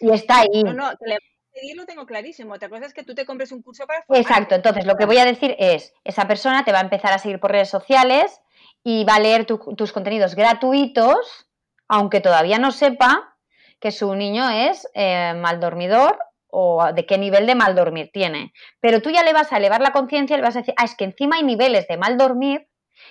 [0.00, 0.62] Y está ahí.
[0.64, 0.92] No, no,
[1.76, 2.54] lo tengo clarísimo.
[2.54, 5.18] Otra cosa es que tú te compres un curso para Exacto, entonces lo que voy
[5.18, 8.40] a decir es, esa persona te va a empezar a seguir por redes sociales
[8.82, 11.46] y va a leer tus contenidos gratuitos,
[11.88, 13.36] aunque todavía no sepa
[13.78, 16.18] que su niño es eh, mal dormidor
[16.52, 18.52] o de qué nivel de mal dormir tiene.
[18.80, 20.84] Pero tú ya le vas a elevar la conciencia y le vas a decir, ah,
[20.84, 22.68] es que encima hay niveles de mal dormir,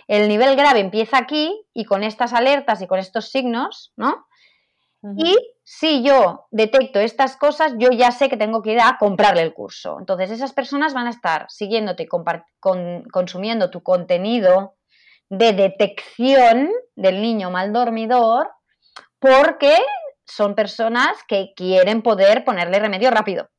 [0.07, 4.25] el nivel grave empieza aquí y con estas alertas y con estos signos, ¿no?
[5.17, 9.41] Y si yo detecto estas cosas, yo ya sé que tengo que ir a comprarle
[9.41, 9.97] el curso.
[9.99, 14.75] Entonces, esas personas van a estar siguiéndote, con, consumiendo tu contenido
[15.29, 18.51] de detección del niño mal dormidor,
[19.17, 19.75] porque
[20.35, 23.49] son personas que quieren poder ponerle remedio rápido.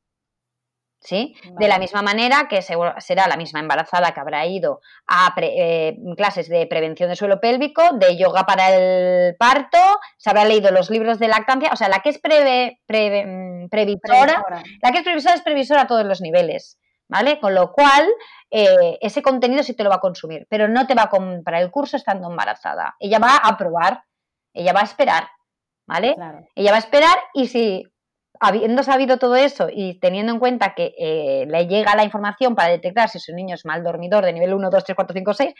[1.03, 1.35] ¿sí?
[1.59, 6.47] De la misma manera que será la misma embarazada que habrá ido a eh, clases
[6.49, 9.77] de prevención de suelo pélvico, de yoga para el parto,
[10.17, 14.43] se habrá leído los libros de lactancia, o sea, la que es mm, previsora,
[14.81, 17.39] la que es previsora es previsora a todos los niveles, ¿vale?
[17.39, 18.07] Con lo cual,
[18.49, 21.61] eh, ese contenido sí te lo va a consumir, pero no te va a comprar
[21.61, 22.95] el curso estando embarazada.
[22.99, 24.03] Ella va a probar,
[24.53, 25.27] ella va a esperar,
[25.85, 26.15] ¿vale?
[26.55, 27.83] Ella va a esperar y si
[28.39, 32.69] habiendo sabido todo eso y teniendo en cuenta que eh, le llega la información para
[32.69, 35.53] detectar si su niño es mal dormidor de nivel 1, 2, 3, 4, 5, 6,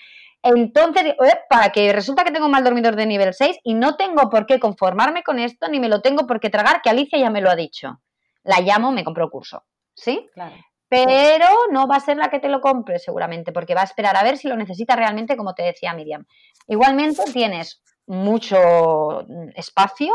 [0.43, 1.15] entonces,
[1.49, 4.45] para que resulta que tengo un mal dormidor de nivel 6 y no tengo por
[4.45, 7.39] qué conformarme con esto, ni me lo tengo por qué tragar, que Alicia ya me
[7.39, 8.01] lo ha dicho.
[8.43, 9.63] La llamo, me compro el curso.
[9.95, 10.27] ¿Sí?
[10.33, 10.55] Claro.
[10.89, 14.17] Pero no va a ser la que te lo compre seguramente, porque va a esperar
[14.17, 16.25] a ver si lo necesita realmente, como te decía Miriam.
[16.67, 20.13] Igualmente tienes mucho mm, espacio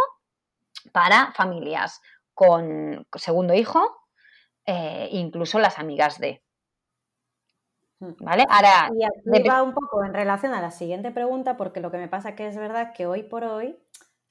[0.92, 2.00] para familias
[2.34, 3.80] con segundo hijo,
[4.66, 6.42] eh, incluso las amigas de.
[8.00, 8.12] Hmm.
[8.20, 8.44] ¿Vale?
[8.48, 8.90] Ahora.
[8.94, 12.08] Y aquí va un poco en relación a la siguiente pregunta, porque lo que me
[12.08, 13.76] pasa que es verdad que hoy por hoy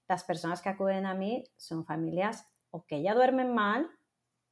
[0.08, 3.90] las personas que acuden a mí son familias o que ya duermen mal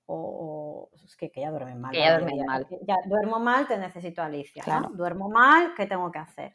[0.07, 1.95] o, es que, ya duermen mal.
[1.95, 2.67] ya duermen mal.
[2.81, 4.63] Ya duermo mal, te necesito Alicia.
[4.91, 6.53] Duermo mal, ¿qué tengo que hacer?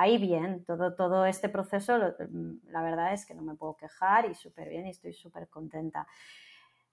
[0.00, 4.30] Ahí bien, todo, todo este proceso, mm, la verdad es que no me puedo quejar
[4.30, 6.06] y súper bien y estoy súper contenta.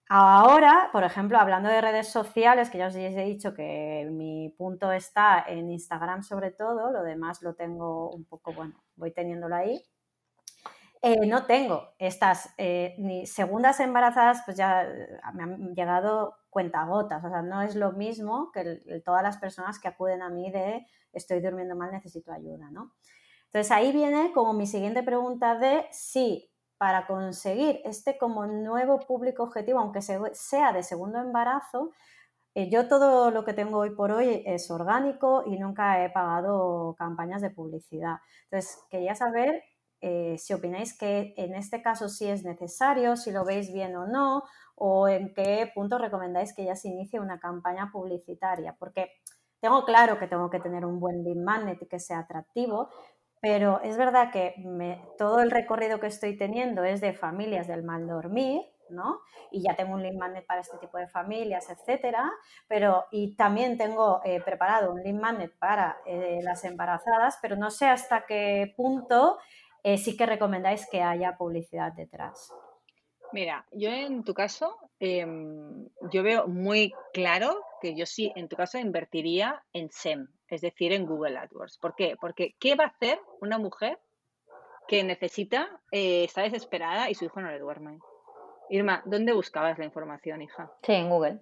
[0.10, 4.91] Ahora, por ejemplo, hablando de redes sociales, que ya os he dicho que mi punto
[4.91, 9.84] está en Instagram sobre todo, lo demás lo tengo un poco, bueno, voy teniéndolo ahí.
[11.03, 17.24] Eh, no tengo estas eh, ni segundas embarazadas, pues ya eh, me han llegado cuentagotas,
[17.24, 20.88] o sea, no es lo mismo que todas las personas que acuden a mí de
[21.16, 22.93] estoy durmiendo mal, necesito ayuda, ¿no?
[23.45, 29.43] Entonces ahí viene como mi siguiente pregunta de si para conseguir este como nuevo público
[29.43, 31.91] objetivo, aunque sea de segundo embarazo,
[32.53, 36.95] eh, yo todo lo que tengo hoy por hoy es orgánico y nunca he pagado
[36.97, 38.18] campañas de publicidad.
[38.43, 39.61] Entonces, quería saber
[39.99, 44.07] eh, si opináis que en este caso sí es necesario, si lo veis bien o
[44.07, 44.43] no,
[44.76, 49.09] o en qué punto recomendáis que ya se inicie una campaña publicitaria, porque
[49.66, 52.88] tengo claro que tengo que tener un buen lead magnet y que sea atractivo,
[53.41, 54.53] pero es verdad que
[55.18, 58.61] todo el recorrido que estoy teniendo es de familias del mal dormir,
[58.91, 59.22] ¿no?
[59.49, 62.32] Y ya tengo un lead magnet para este tipo de familias, etcétera,
[62.68, 67.72] pero y también tengo eh, preparado un lead magnet para eh, las embarazadas, pero no
[67.72, 69.39] sé hasta qué punto
[69.82, 72.53] eh, sí que recomendáis que haya publicidad detrás.
[73.32, 78.55] Mira, yo en tu caso, em, yo veo muy claro que yo sí, en tu
[78.55, 81.78] caso, invertiría en SEM, es decir, en Google AdWords.
[81.78, 82.15] ¿Por qué?
[82.19, 83.99] Porque ¿qué va a hacer una mujer
[84.88, 87.99] que necesita, eh, está desesperada y su hijo no le duerme?
[88.69, 90.71] Irma, ¿dónde buscabas la información, hija?
[90.84, 91.39] Sí, en Google.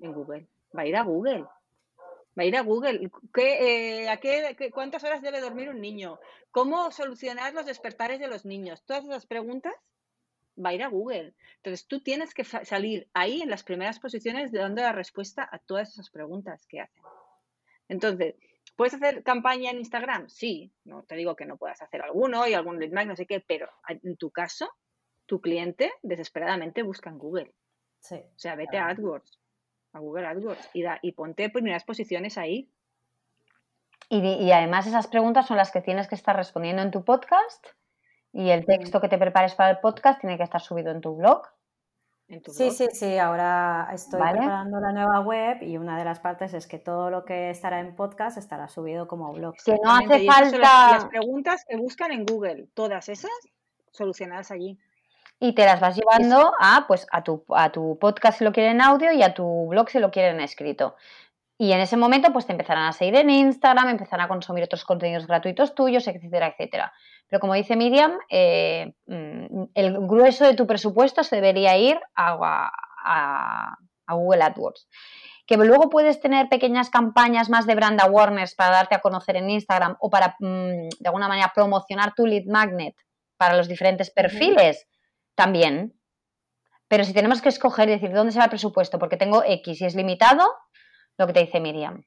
[0.00, 0.46] En Google.
[0.76, 1.44] Va a ir a Google.
[2.38, 3.10] Va a ir a Google.
[3.34, 6.20] ¿Qué, eh, a qué, ¿Cuántas horas debe dormir un niño?
[6.50, 8.84] ¿Cómo solucionar los despertares de los niños?
[8.84, 9.74] Todas esas preguntas
[10.64, 11.34] va a ir a Google.
[11.56, 15.90] Entonces tú tienes que salir ahí en las primeras posiciones dando la respuesta a todas
[15.90, 17.02] esas preguntas que hacen.
[17.88, 18.34] Entonces,
[18.76, 20.28] ¿puedes hacer campaña en Instagram?
[20.28, 23.40] Sí, no te digo que no puedas hacer alguno y algún lead no sé qué,
[23.40, 24.70] pero en tu caso,
[25.26, 27.54] tu cliente desesperadamente busca en Google.
[28.00, 29.38] Sí, o sea, vete a AdWords,
[29.92, 32.70] a Google AdWords y, da, y ponte primeras posiciones ahí.
[34.08, 37.66] Y, y además esas preguntas son las que tienes que estar respondiendo en tu podcast
[38.32, 41.16] y el texto que te prepares para el podcast tiene que estar subido en tu
[41.16, 41.42] blog.
[42.52, 43.18] sí, sí, sí.
[43.18, 47.24] Ahora estoy preparando la nueva web y una de las partes es que todo lo
[47.24, 49.54] que estará en podcast estará subido como blog.
[49.64, 50.58] Que no hace falta.
[50.58, 53.30] Las, preguntas que buscan en Google, todas esas
[53.92, 54.78] solucionadas allí.
[55.40, 58.72] Y te las vas llevando a, pues, a, tu, a tu podcast si lo quieren
[58.72, 60.96] en audio y a tu blog si lo quieren escrito.
[61.60, 64.84] Y en ese momento, pues te empezarán a seguir en Instagram, empezarán a consumir otros
[64.84, 66.92] contenidos gratuitos tuyos, etcétera, etcétera.
[67.26, 73.76] Pero como dice Miriam, eh, mm, el grueso de tu presupuesto se debería ir a,
[74.08, 74.88] Google AdWords.
[75.46, 79.50] Que luego puedes tener pequeñas campañas más de brand awareness para darte a conocer en
[79.50, 82.94] Instagram o para, mm, de alguna manera, promocionar tu lead magnet
[83.36, 84.86] para los diferentes perfiles,
[85.34, 85.94] también.
[86.88, 89.80] Pero si tenemos que escoger y decir dónde se va el presupuesto, porque tengo X
[89.80, 90.44] y es limitado,
[91.18, 92.02] lo que te dice Miriam.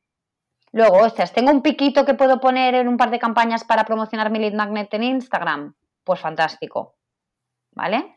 [0.71, 4.31] Luego, ostras, tengo un piquito que puedo poner en un par de campañas para promocionar
[4.31, 5.75] mi lead magnet en Instagram.
[6.03, 6.95] Pues fantástico.
[7.73, 8.15] ¿Vale?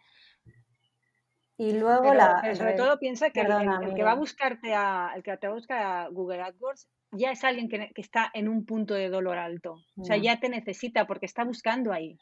[1.57, 2.55] Y luego la.
[2.55, 5.57] sobre todo piensa que el, que va a buscarte a, el que te va a
[5.57, 9.76] buscar a Google AdWords ya es alguien que, está en un punto de dolor alto.
[9.97, 10.22] O sea, mm.
[10.22, 12.18] ya te necesita porque está buscando ahí.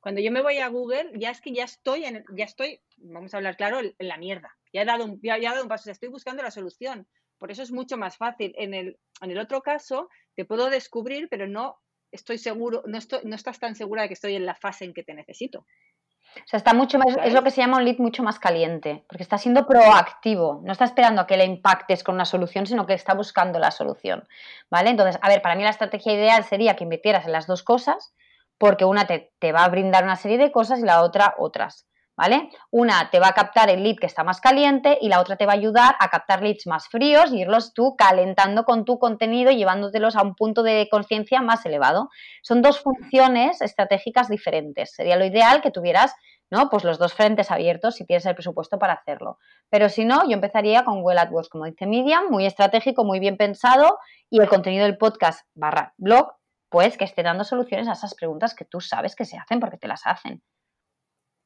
[0.00, 3.32] Cuando yo me voy a Google, ya es que ya estoy, en, ya estoy, vamos
[3.32, 4.54] a hablar claro, en la mierda.
[4.72, 7.06] Ya he dado un, ya, he dado un paso, estoy buscando la solución.
[7.44, 8.54] Por eso es mucho más fácil.
[8.56, 11.76] En el, en el otro caso, te puedo descubrir, pero no
[12.10, 14.94] estoy seguro, no, estoy, no estás tan segura de que estoy en la fase en
[14.94, 15.58] que te necesito.
[15.58, 19.04] O sea, está mucho más, es lo que se llama un lead mucho más caliente,
[19.10, 22.86] porque está siendo proactivo, no está esperando a que le impactes con una solución, sino
[22.86, 24.26] que está buscando la solución,
[24.70, 24.88] ¿vale?
[24.88, 28.14] Entonces, a ver, para mí la estrategia ideal sería que invirtieras en las dos cosas,
[28.56, 31.86] porque una te, te va a brindar una serie de cosas y la otra otras.
[32.16, 32.50] ¿Vale?
[32.70, 35.46] Una te va a captar el lead que está más caliente y la otra te
[35.46, 39.50] va a ayudar a captar leads más fríos y irlos tú calentando con tu contenido
[39.50, 42.10] y llevándotelos a un punto de conciencia más elevado.
[42.42, 44.94] Son dos funciones estratégicas diferentes.
[44.94, 46.14] Sería lo ideal que tuvieras,
[46.50, 46.68] ¿no?
[46.70, 49.38] Pues los dos frentes abiertos si tienes el presupuesto para hacerlo.
[49.70, 53.36] Pero si no, yo empezaría con Google AdWords, como dice Miriam, muy estratégico, muy bien
[53.36, 53.98] pensado
[54.30, 56.32] y el contenido del podcast barra blog,
[56.68, 59.78] pues que esté dando soluciones a esas preguntas que tú sabes que se hacen porque
[59.78, 60.42] te las hacen.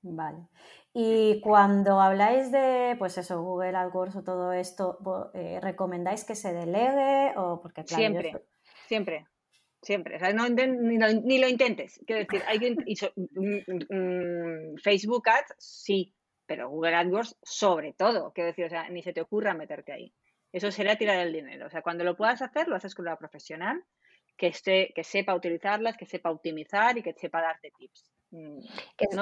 [0.03, 0.49] Vale.
[0.92, 4.99] Y cuando habláis de, pues eso, Google AdWords o todo esto,
[5.34, 8.32] eh, ¿recomendáis que se delegue o porque siempre,
[8.86, 9.26] siempre,
[9.82, 12.01] siempre, o sea, no, ni, lo, intentes.
[12.07, 16.14] Quiero decir, hay que, mm, mm, Facebook Ads sí,
[16.46, 18.32] pero Google AdWords sobre todo.
[18.32, 20.14] Quiero decir, o sea, ni se te ocurra meterte ahí.
[20.53, 21.66] Eso sería tirar el dinero.
[21.66, 23.84] O sea, cuando lo puedas hacer, lo haces con una profesional
[24.36, 28.11] que, esté, que sepa utilizarlas, que sepa optimizar y que sepa darte tips.
[28.31, 28.61] Mm,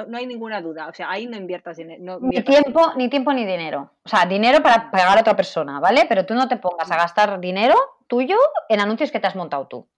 [0.08, 2.18] no, hay ninguna duda, o sea, ahí no inviertas dinero.
[2.20, 3.92] ni, tiempo, ni tiempo ni dinero.
[4.04, 6.06] O sea, dinero para pagar a otra persona, ¿vale?
[6.08, 7.76] Pero tú no te pongas a gastar dinero
[8.08, 8.36] tuyo
[8.68, 9.88] en anuncios que te has montado tú.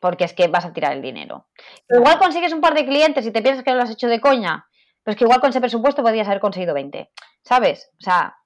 [0.00, 1.46] Porque es que vas a tirar el dinero.
[1.90, 4.66] igual consigues un par de clientes y te piensas que lo has hecho de coña.
[5.02, 7.10] Pero es que igual con ese presupuesto podrías haber conseguido 20.
[7.42, 7.90] ¿Sabes?
[7.98, 8.39] O sea,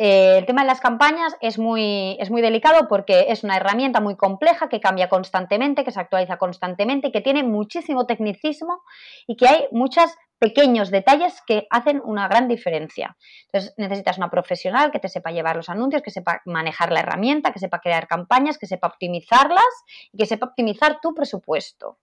[0.00, 4.00] eh, el tema de las campañas es muy, es muy delicado porque es una herramienta
[4.00, 8.84] muy compleja que cambia constantemente, que se actualiza constantemente, que tiene muchísimo tecnicismo
[9.26, 13.16] y que hay muchos pequeños detalles que hacen una gran diferencia.
[13.46, 17.52] Entonces necesitas una profesional que te sepa llevar los anuncios, que sepa manejar la herramienta,
[17.52, 19.64] que sepa crear campañas, que sepa optimizarlas
[20.12, 21.98] y que sepa optimizar tu presupuesto.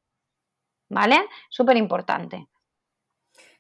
[0.90, 1.30] ¿Vale?
[1.50, 2.50] Súper importante.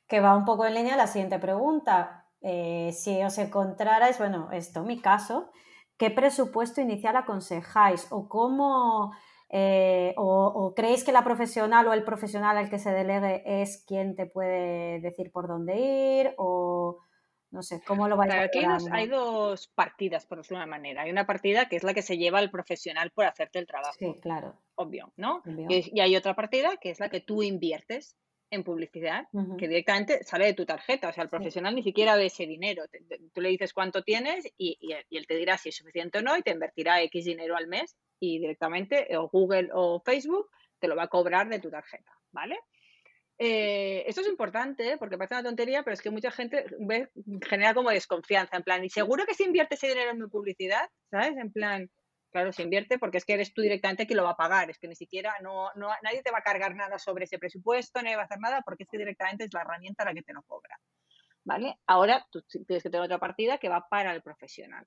[0.05, 2.24] Que va un poco en línea la siguiente pregunta.
[2.41, 5.51] Eh, si os encontrarais, bueno, esto, mi caso,
[5.97, 8.07] ¿qué presupuesto inicial aconsejáis?
[8.11, 9.13] ¿O cómo,
[9.49, 14.15] eh, o, creéis que la profesional o el profesional al que se delegue es quien
[14.15, 15.77] te puede decir por dónde
[16.21, 16.33] ir?
[16.37, 16.99] ¿O
[17.51, 18.59] no sé, cómo lo vais a Aquí
[18.91, 21.03] hay dos partidas, por decirlo de una manera.
[21.03, 23.95] Hay una partida que es la que se lleva al profesional por hacerte el trabajo.
[23.97, 24.59] Sí, claro.
[24.75, 25.41] Obvio, ¿no?
[25.45, 28.17] y hay otra partida que es la que tú inviertes
[28.49, 29.27] en publicidad
[29.57, 31.09] que directamente sale de tu tarjeta.
[31.09, 32.83] O sea, el profesional ni siquiera ve ese dinero.
[33.33, 34.77] tú le dices cuánto tienes y,
[35.09, 37.95] él te dirá si es suficiente o no y te invertirá X dinero al mes
[38.19, 42.59] y directamente o Google o Facebook te lo va a cobrar de tu tarjeta, ¿vale?
[43.37, 47.09] Eh, esto es importante porque parece una tontería, pero es que mucha gente ve,
[47.47, 50.89] genera como desconfianza, en plan, ¿y seguro que si invierte ese dinero en mi publicidad?
[51.11, 51.35] ¿Sabes?
[51.37, 51.89] En plan,
[52.35, 54.77] Claro, se invierte porque es que eres tú directamente quien lo va a pagar, es
[54.77, 58.17] que ni siquiera no, no, nadie te va a cargar nada sobre ese presupuesto, nadie
[58.17, 60.43] va a hacer nada porque es que directamente es la herramienta la que te lo
[60.43, 60.77] cobra.
[61.45, 61.79] ¿Vale?
[61.87, 64.85] Ahora tú tienes que tener otra partida que va para el profesional.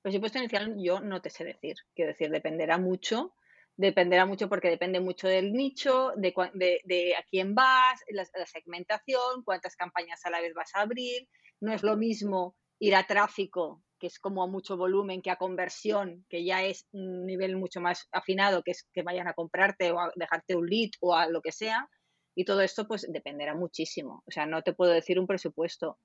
[0.00, 3.34] Presupuesto inicial yo no te sé decir, quiero decir, dependerá mucho,
[3.76, 10.24] dependerá mucho porque depende mucho del nicho, de, a quién vas, la segmentación, cuántas campañas
[10.24, 11.28] a la vez vas a abrir.
[11.60, 15.36] No es lo mismo ir a tráfico que es como a mucho volumen, que a
[15.36, 19.92] conversión, que ya es un nivel mucho más afinado, que es que vayan a comprarte
[19.92, 21.88] o a dejarte un lead o a lo que sea.
[22.36, 24.22] Y todo esto pues dependerá muchísimo.
[24.26, 25.98] O sea, no te puedo decir un presupuesto.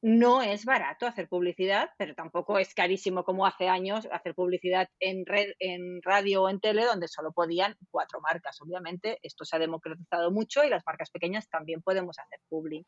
[0.00, 5.26] No es barato hacer publicidad, pero tampoco es carísimo como hace años hacer publicidad en
[5.26, 8.60] red, en radio o en tele, donde solo podían cuatro marcas.
[8.60, 12.86] Obviamente, esto se ha democratizado mucho y las marcas pequeñas también podemos hacer public.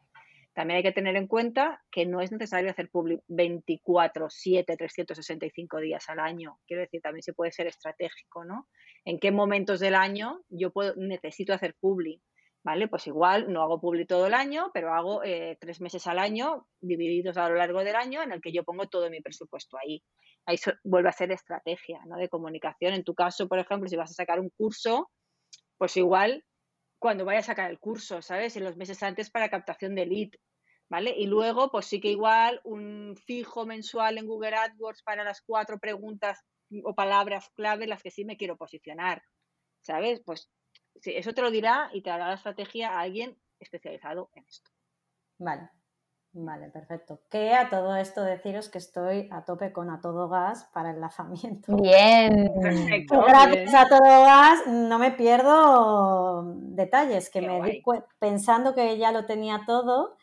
[0.53, 5.78] También hay que tener en cuenta que no es necesario hacer public 24, 7, 365
[5.78, 6.59] días al año.
[6.66, 8.68] Quiero decir, también se puede ser estratégico, ¿no?
[9.05, 12.20] ¿En qué momentos del año yo puedo, necesito hacer public?
[12.62, 12.88] ¿Vale?
[12.88, 16.66] Pues igual no hago public todo el año, pero hago eh, tres meses al año,
[16.82, 20.03] divididos a lo largo del año, en el que yo pongo todo mi presupuesto ahí.
[20.44, 22.16] Ahí vuelve a ser estrategia ¿no?
[22.18, 22.92] de comunicación.
[22.92, 25.11] En tu caso, por ejemplo, si vas a sacar un curso,
[25.78, 26.44] pues igual
[27.01, 28.57] cuando vaya a sacar el curso, ¿sabes?
[28.57, 30.30] En los meses antes para captación de lead,
[30.90, 31.14] ¿vale?
[31.16, 35.78] Y luego, pues sí que igual un fijo mensual en Google AdWords para las cuatro
[35.78, 36.44] preguntas
[36.84, 39.22] o palabras clave las que sí me quiero posicionar,
[39.80, 40.20] ¿sabes?
[40.24, 40.51] Pues
[41.01, 44.70] sí, eso te lo dirá y te dará la estrategia a alguien especializado en esto.
[45.38, 45.80] Vale.
[46.33, 47.20] Vale, perfecto.
[47.28, 51.01] Que a todo esto deciros que estoy a tope con a todo gas para el
[51.01, 51.74] lanzamiento.
[51.76, 52.53] Bien.
[52.62, 53.24] Perfecto.
[53.26, 57.72] Gracias a todo gas no me pierdo detalles, que Qué me guay.
[57.72, 57.83] di
[58.20, 60.16] pensando que ya lo tenía todo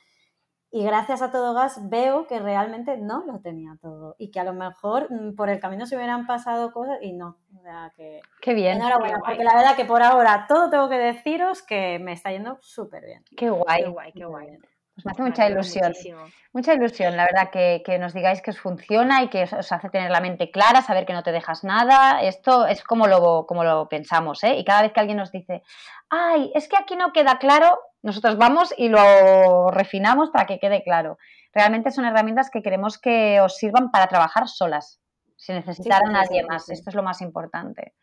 [0.72, 4.44] y gracias a todo gas veo que realmente no lo tenía todo y que a
[4.46, 7.38] lo mejor mm, por el camino se hubieran pasado cosas y no.
[7.58, 8.78] O sea que Qué bien.
[8.78, 12.32] enhorabuena, qué porque la verdad que por ahora todo tengo que deciros que me está
[12.32, 13.24] yendo súper bien.
[13.36, 13.84] Qué guay.
[13.84, 14.58] Qué guay, qué guay.
[14.98, 15.88] Pues me hace Me mucha alegro ilusión.
[15.90, 16.20] muchísimo.
[16.54, 19.72] Mucha ilusión, la verdad, que, que nos digáis que os funciona y que os, os
[19.72, 22.22] hace tener la mente clara, saber que no te dejas nada.
[22.24, 24.56] Esto es como lo, como lo pensamos, ¿eh?
[24.58, 25.62] Y cada vez que alguien nos dice,
[26.10, 30.82] ay, es que aquí no queda claro, nosotros vamos y lo refinamos para que quede
[30.84, 31.20] claro.
[31.54, 35.00] Realmente son herramientas que queremos que os sirvan para trabajar solas,
[35.36, 36.66] sin necesitar sí, a nadie sí, más.
[36.66, 36.74] sí.
[36.74, 37.94] Esto es lo más importante.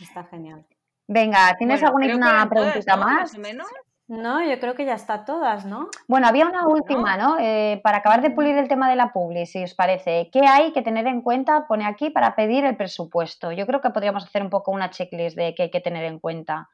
[0.00, 0.66] Está genial.
[1.06, 3.02] Venga, ¿tienes Bueno, alguna todas, preguntita ¿no?
[3.04, 3.20] más?
[3.20, 3.68] Más o menos.
[4.10, 5.88] No, yo creo que ya está todas, ¿no?
[6.08, 7.38] Bueno, había una última, ¿no?
[7.38, 10.30] Eh, para acabar de pulir el tema de la publi, si os parece.
[10.32, 11.68] ¿Qué hay que tener en cuenta?
[11.68, 13.52] Pone aquí para pedir el presupuesto.
[13.52, 16.18] Yo creo que podríamos hacer un poco una checklist de qué hay que tener en
[16.18, 16.68] cuenta,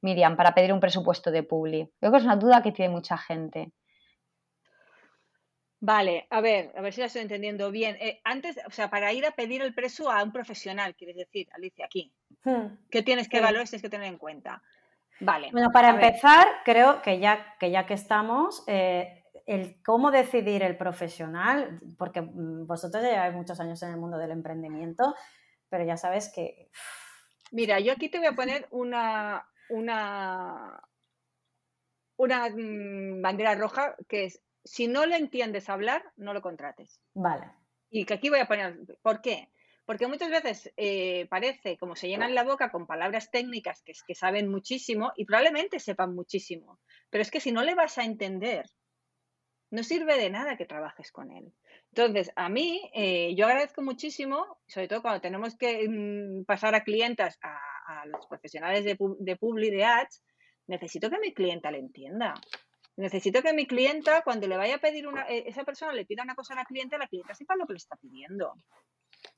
[0.00, 1.90] Miriam, para pedir un presupuesto de publi.
[1.98, 3.72] Creo que es una duda que tiene mucha gente.
[5.80, 7.96] Vale, a ver, a ver si la estoy entendiendo bien.
[8.00, 11.48] Eh, antes, o sea, para ir a pedir el precio a un profesional, quieres decir,
[11.52, 12.12] Alicia, aquí.
[12.44, 12.76] Hmm.
[12.90, 13.42] ¿Qué tienes que Sí.
[13.42, 14.62] valores tienes que tener en cuenta?
[15.20, 15.50] Vale.
[15.52, 20.62] Bueno, para ver, empezar, creo que ya que, ya que estamos, eh, el cómo decidir
[20.62, 25.14] el profesional, porque mm, vosotros ya lleváis muchos años en el mundo del emprendimiento,
[25.68, 26.70] pero ya sabes que
[27.52, 30.80] Mira, yo aquí te voy a poner una, una,
[32.16, 37.00] una mm, bandera roja que es, si no le entiendes hablar, no lo contrates.
[37.14, 37.50] vale.
[37.92, 39.50] Y que aquí voy a poner, ¿por qué?
[39.90, 44.14] Porque muchas veces eh, parece como se llenan la boca con palabras técnicas que, que
[44.14, 46.78] saben muchísimo y probablemente sepan muchísimo,
[47.10, 48.66] pero es que si no le vas a entender,
[49.72, 51.52] no sirve de nada que trabajes con él.
[51.88, 56.84] Entonces, a mí, eh, yo agradezco muchísimo, sobre todo cuando tenemos que mm, pasar a
[56.84, 60.22] clientas, a, los profesionales de, de Publi, de Ads,
[60.68, 62.34] necesito que mi clienta le entienda.
[62.96, 66.22] Necesito que mi clienta, cuando le vaya a pedir una, eh, esa persona le pida
[66.22, 68.54] una cosa a la clienta, la clienta sepa lo que le está pidiendo.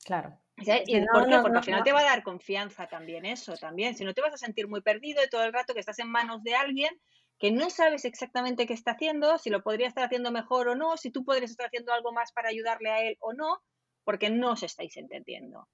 [0.04, 0.38] Claro.
[0.64, 0.82] ¿sabes?
[0.86, 1.36] Sí, ¿Y no, por qué?
[1.36, 3.94] no, Porque no, al final te va a dar confianza también eso, también.
[3.96, 6.10] Si no te vas a sentir muy perdido y todo el rato que estás en
[6.10, 6.90] manos de alguien
[7.38, 10.96] que no sabes exactamente qué está haciendo, si lo podría estar haciendo mejor o no,
[10.96, 13.58] si tú podrías estar haciendo algo más para ayudarle a él o no,
[14.04, 15.68] porque no os estáis entendiendo.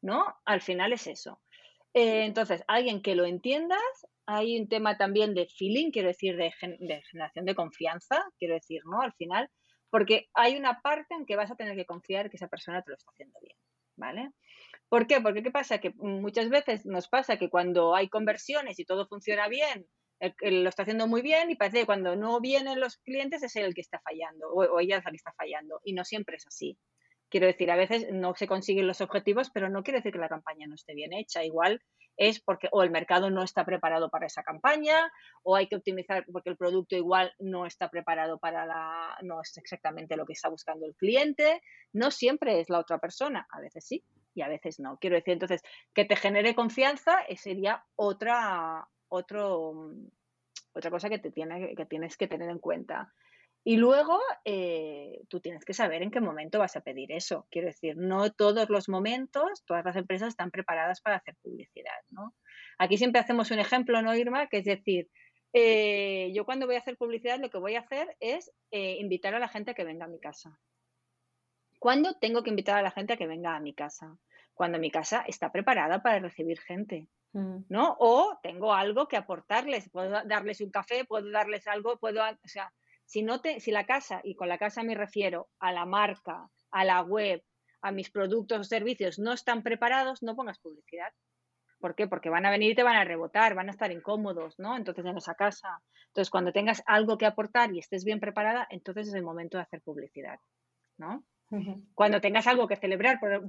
[0.00, 0.24] ¿no?
[0.44, 1.40] Al final es eso.
[1.94, 3.80] Eh, entonces, alguien que lo entiendas,
[4.26, 8.54] hay un tema también de feeling, quiero decir, de, gen- de generación de confianza, quiero
[8.54, 9.02] decir, ¿no?
[9.02, 9.50] Al final,
[9.92, 12.90] porque hay una parte en que vas a tener que confiar que esa persona te
[12.92, 13.58] lo está haciendo bien,
[13.96, 14.32] ¿vale?
[14.88, 15.20] ¿Por qué?
[15.20, 15.78] Porque ¿qué pasa?
[15.78, 19.86] Que muchas veces nos pasa que cuando hay conversiones y todo funciona bien,
[20.20, 23.42] el- el lo está haciendo muy bien y parece que cuando no vienen los clientes
[23.42, 25.94] es él el que está fallando o, o ella es la que está fallando y
[25.94, 26.78] no siempre es así.
[27.30, 30.28] Quiero decir, a veces no se consiguen los objetivos, pero no quiere decir que la
[30.28, 31.44] campaña no esté bien hecha.
[31.44, 31.80] Igual
[32.28, 35.10] es porque o el mercado no está preparado para esa campaña
[35.42, 39.56] o hay que optimizar porque el producto igual no está preparado para la, no es
[39.56, 41.62] exactamente lo que está buscando el cliente.
[41.92, 44.04] No siempre es la otra persona, a veces sí
[44.34, 44.98] y a veces no.
[44.98, 45.62] Quiero decir, entonces,
[45.94, 49.92] que te genere confianza eh, sería otra, otro,
[50.72, 53.12] otra cosa que, te tiene, que tienes que tener en cuenta.
[53.64, 57.46] Y luego eh, tú tienes que saber en qué momento vas a pedir eso.
[57.50, 61.94] Quiero decir, no todos los momentos, todas las empresas están preparadas para hacer publicidad.
[62.10, 62.34] ¿no?
[62.78, 64.48] Aquí siempre hacemos un ejemplo, ¿no, Irma?
[64.48, 65.10] Que es decir,
[65.52, 69.34] eh, yo cuando voy a hacer publicidad lo que voy a hacer es eh, invitar
[69.34, 70.58] a la gente a que venga a mi casa.
[71.78, 74.16] ¿Cuándo tengo que invitar a la gente a que venga a mi casa?
[74.54, 77.08] Cuando mi casa está preparada para recibir gente.
[77.32, 77.64] Ujú.
[77.68, 77.96] ¿no?
[77.98, 82.48] O tengo algo que aportarles, puedo da- darles un café, puedo darles algo, puedo, o
[82.48, 82.72] sea,
[83.12, 86.48] si no te, si la casa, y con la casa me refiero a la marca,
[86.70, 87.42] a la web,
[87.82, 91.12] a mis productos o servicios, no están preparados, no pongas publicidad.
[91.78, 92.08] ¿Por qué?
[92.08, 94.78] Porque van a venir y te van a rebotar, van a estar incómodos, ¿no?
[94.78, 95.82] Entonces en esa casa.
[96.06, 99.64] Entonces, cuando tengas algo que aportar y estés bien preparada, entonces es el momento de
[99.64, 100.38] hacer publicidad,
[100.96, 101.22] ¿no?
[101.94, 103.48] Cuando tengas algo que celebrar, por,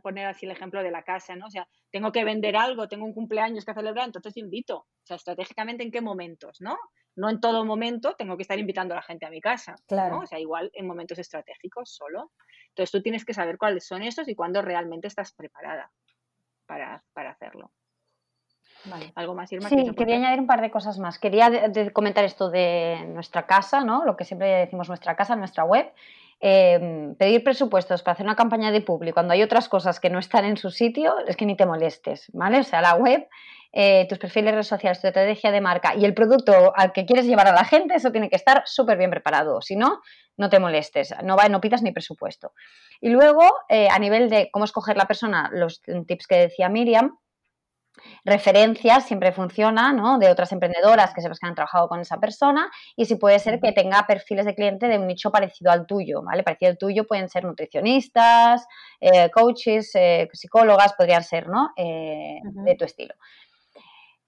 [0.00, 1.46] poner así el ejemplo de la casa, ¿no?
[1.46, 4.78] O sea, tengo que vender algo, tengo un cumpleaños que celebrar, entonces invito.
[4.78, 6.78] O sea, estratégicamente en qué momentos, ¿no?
[7.14, 9.84] No en todo momento tengo que estar invitando a la gente a mi casa, ¿no?
[9.86, 10.18] Claro.
[10.20, 12.32] O sea, igual en momentos estratégicos solo.
[12.68, 15.90] Entonces tú tienes que saber cuáles son esos y cuándo realmente estás preparada
[16.66, 17.70] para, para hacerlo.
[18.84, 19.12] Vale.
[19.14, 19.68] ¿Algo más, Irma?
[19.68, 21.18] Sí, ¿Quieres quería añadir un par de cosas más.
[21.18, 24.04] Quería de- de comentar esto de nuestra casa, ¿no?
[24.04, 25.92] Lo que siempre decimos nuestra casa, nuestra web.
[26.40, 30.18] Eh, pedir presupuestos para hacer una campaña de publi cuando hay otras cosas que no
[30.18, 32.60] están en su sitio, es que ni te molestes, ¿vale?
[32.60, 33.26] O sea, la web
[33.78, 37.04] eh, tus perfiles de redes sociales, tu estrategia de marca y el producto al que
[37.04, 39.60] quieres llevar a la gente, eso tiene que estar súper bien preparado.
[39.60, 40.00] Si no,
[40.38, 42.52] no te molestes, no, va, no pidas ni presupuesto.
[43.02, 47.18] Y luego, eh, a nivel de cómo escoger la persona, los tips que decía Miriam,
[48.24, 50.18] referencias siempre funciona, ¿no?
[50.18, 53.60] De otras emprendedoras que sepas que han trabajado con esa persona y si puede ser
[53.60, 56.42] que tenga perfiles de cliente de un nicho parecido al tuyo, ¿vale?
[56.42, 58.66] Parecido al tuyo pueden ser nutricionistas,
[59.00, 61.72] eh, coaches, eh, psicólogas, podrían ser, ¿no?
[61.76, 63.14] De tu estilo.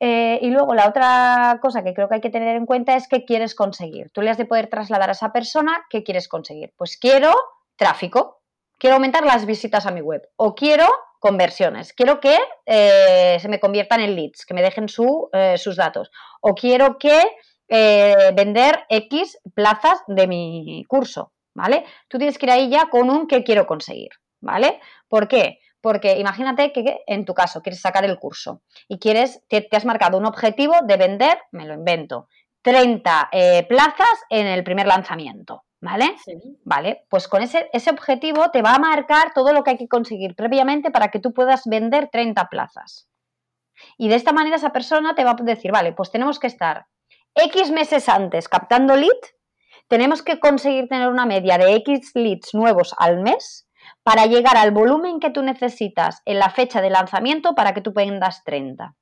[0.01, 3.25] y luego la otra cosa que creo que hay que tener en cuenta es qué
[3.25, 4.11] quieres conseguir.
[4.13, 6.73] Tú le has de poder trasladar a esa persona qué quieres conseguir.
[6.77, 7.35] Pues quiero
[7.77, 8.41] tráfico,
[8.79, 10.87] quiero aumentar las visitas a mi web o quiero
[11.19, 14.87] conversiones, quiero que eh, se me conviertan en leads, que me dejen
[15.33, 16.11] eh, sus datos
[16.41, 17.23] o quiero que
[17.69, 21.85] eh, vender X plazas de mi curso, ¿vale?
[22.09, 24.11] Tú tienes que ir ahí ya con un qué quiero conseguir,
[24.41, 24.81] ¿vale?
[25.09, 25.59] ¿Por qué?
[25.81, 30.19] Porque imagínate que en tu caso quieres sacar el curso y quieres, te has marcado
[30.19, 32.29] un objetivo de vender, me lo invento,
[32.63, 33.31] 30
[33.69, 35.65] plazas en el primer lanzamiento.
[35.81, 36.17] ¿Vale?
[36.65, 39.89] Vale, pues con ese, ese objetivo te va a marcar todo lo que hay que
[39.89, 43.09] conseguir previamente para que tú puedas vender 30 plazas.
[43.97, 46.87] Y de esta manera esa persona te va a decir, vale, pues tenemos que estar
[47.35, 49.21] X meses antes captando lead,
[49.87, 53.69] tenemos que conseguir tener una media de X leads nuevos al mes
[54.03, 57.93] para llegar al volumen que tú necesitas en la fecha de lanzamiento para que tú
[57.93, 58.95] vendas 30.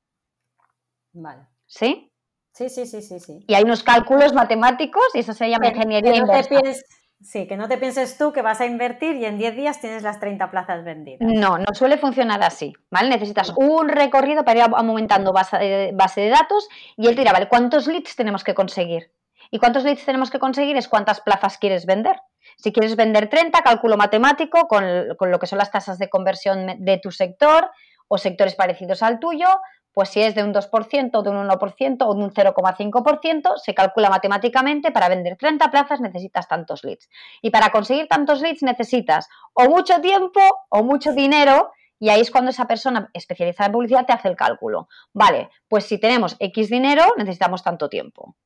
[1.12, 1.48] Vale.
[1.66, 2.12] ¿Sí?
[2.56, 3.44] Sí, sí, sí, sí, sí.
[3.46, 6.72] Y hay unos cálculos matemáticos y eso se llama ingeniería que no
[7.20, 10.02] sí, que no te pienses tú que vas a invertir y en 10 días tienes
[10.02, 11.20] las 30 plazas vendidas.
[11.20, 13.10] No, no suele funcionar así, ¿vale?
[13.10, 17.32] Necesitas un recorrido para ir aumentando base de, base de datos y él te dirá,
[17.34, 17.46] ¿vale?
[17.46, 19.12] ¿Cuántos leads tenemos que conseguir?
[19.50, 20.78] ¿Y cuántos leads tenemos que conseguir?
[20.78, 22.16] Es cuántas plazas quieres vender.
[22.56, 26.82] Si quieres vender 30, cálculo matemático con, con lo que son las tasas de conversión
[26.82, 27.70] de tu sector
[28.08, 29.48] o sectores parecidos al tuyo,
[29.96, 34.10] pues si es de un 2%, de un 1% o de un 0,5%, se calcula
[34.10, 37.08] matemáticamente, para vender 30 plazas necesitas tantos leads.
[37.40, 42.30] Y para conseguir tantos leads necesitas o mucho tiempo o mucho dinero y ahí es
[42.30, 44.86] cuando esa persona especializada en publicidad te hace el cálculo.
[45.14, 48.36] Vale, pues si tenemos X dinero, necesitamos tanto tiempo.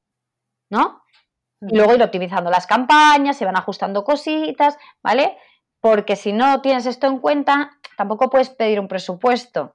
[0.70, 1.02] ¿No?
[1.62, 5.36] Y luego ir optimizando las campañas, se van ajustando cositas, ¿vale?
[5.80, 9.74] Porque si no tienes esto en cuenta, tampoco puedes pedir un presupuesto.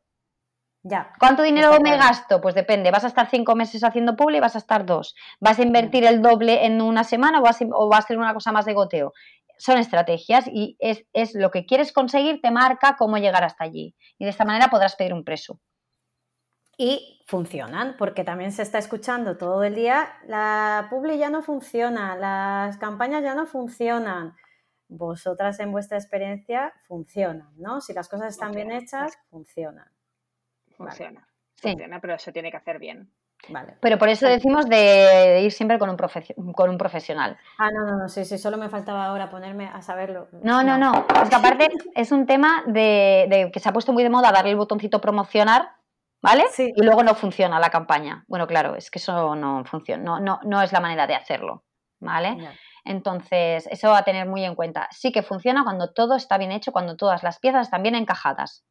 [1.19, 2.41] ¿Cuánto dinero me gasto?
[2.41, 2.91] Pues depende.
[2.91, 5.15] ¿Vas a estar cinco meses haciendo publi vas a estar dos?
[5.39, 8.65] ¿Vas a invertir el doble en una semana o vas a hacer una cosa más
[8.65, 9.13] de goteo?
[9.57, 13.95] Son estrategias y es, es, lo que quieres conseguir, te marca cómo llegar hasta allí.
[14.19, 15.59] Y de esta manera podrás pedir un preso.
[16.77, 22.15] Y funcionan, porque también se está escuchando todo el día, la publi ya no funciona,
[22.17, 24.35] las campañas ya no funcionan.
[24.87, 27.81] Vosotras en vuestra experiencia funcionan, ¿no?
[27.81, 29.94] Si las cosas están bien hechas, funcionan.
[30.77, 31.27] Funciona.
[31.55, 33.09] Funciona, pero se tiene que hacer bien.
[33.49, 33.77] Vale.
[33.79, 35.97] Pero por eso decimos de ir siempre con un,
[36.53, 37.37] con un profesional.
[37.57, 40.29] Ah, no, no, no, sí, sí, solo me faltaba ahora ponerme a saberlo.
[40.41, 41.05] No, no, no.
[41.21, 44.51] Es que aparte es un tema de, que se ha puesto muy de moda darle
[44.51, 45.73] el botoncito promocionar,
[46.21, 46.45] ¿vale?
[46.51, 46.73] Sí.
[46.75, 48.25] Y luego no funciona la campaña.
[48.27, 51.63] Bueno, claro, es que eso no funciona, no, no, no es la manera de hacerlo,
[51.99, 52.37] ¿vale?
[52.83, 54.87] Entonces, eso a tener muy en cuenta.
[54.91, 58.63] Sí que funciona cuando todo está bien hecho, cuando todas las piezas están bien encajadas.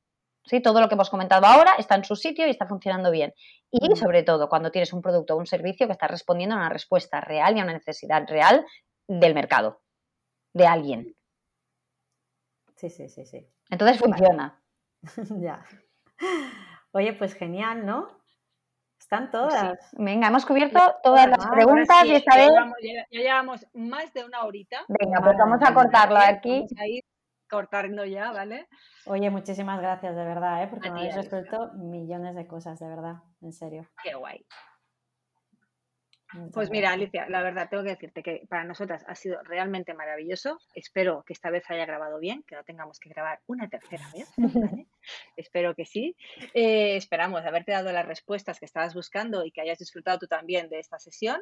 [0.44, 0.60] ¿Sí?
[0.60, 3.34] Todo lo que hemos comentado ahora está en su sitio y está funcionando bien.
[3.70, 6.68] Y sobre todo cuando tienes un producto o un servicio que está respondiendo a una
[6.68, 8.64] respuesta real y a una necesidad real
[9.08, 9.82] del mercado,
[10.52, 11.16] de alguien.
[12.76, 13.46] Sí, sí, sí, sí.
[13.70, 14.62] Entonces funciona.
[15.40, 15.64] ya.
[16.92, 18.08] Oye, pues genial, ¿no?
[18.98, 19.78] Están todas.
[19.92, 22.48] Venga, hemos cubierto todas las preguntas y esta vez.
[23.10, 24.84] Ya, llevamos más de una horita.
[24.88, 26.66] Venga, pues vamos a cortarlo aquí
[27.54, 28.68] cortando ya, ¿vale?
[29.06, 30.68] Oye, muchísimas gracias, de verdad, ¿eh?
[30.68, 33.88] porque me habéis resuelto millones de cosas, de verdad, en serio.
[34.02, 34.44] Qué guay.
[36.52, 40.58] pues mira, Alicia, la verdad, tengo que decirte que para nosotras ha sido realmente maravilloso.
[40.74, 44.28] Espero que esta vez haya grabado bien, que no tengamos que grabar una tercera vez.
[45.36, 46.16] Espero que sí.
[46.54, 50.68] Eh, esperamos haberte dado las respuestas que estabas buscando y que hayas disfrutado tú también
[50.68, 51.40] de esta sesión.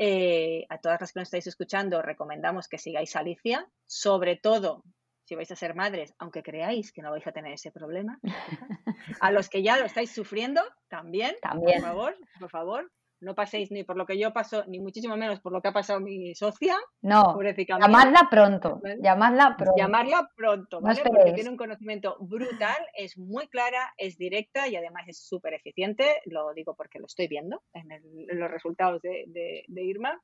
[0.00, 4.84] Eh, a todas las que nos estáis escuchando, recomendamos que sigáis a Alicia, sobre todo
[5.28, 8.18] si vais a ser madres, aunque creáis que no vais a tener ese problema.
[9.20, 11.82] A los que ya lo estáis sufriendo, también, también.
[11.82, 15.40] por favor, por favor, no paséis ni por lo que yo paso, ni muchísimo menos
[15.40, 16.76] por lo que ha pasado mi socia.
[17.02, 17.38] No,
[17.78, 19.74] llamadla pronto, llamadla pronto.
[19.76, 21.02] Llamarla pronto, ¿vale?
[21.04, 26.22] Porque tiene un conocimiento brutal, es muy clara, es directa y además es súper eficiente,
[26.24, 27.88] lo digo porque lo estoy viendo en,
[28.28, 30.18] los resultados de, de Irma.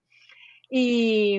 [0.70, 1.38] Y,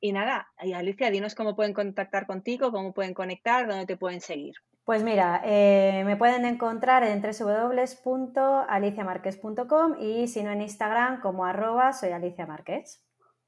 [0.00, 4.20] y nada, y Alicia, dinos cómo pueden contactar contigo, cómo pueden conectar, dónde te pueden
[4.20, 4.56] seguir.
[4.84, 11.92] Pues mira, eh, me pueden encontrar en www.aliciamarquez.com y si no en Instagram como arroba
[11.92, 13.06] soy Alicia Marquez.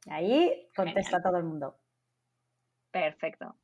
[0.08, 1.80] Ahí contesta a todo el mundo.
[2.90, 3.56] Perfecto.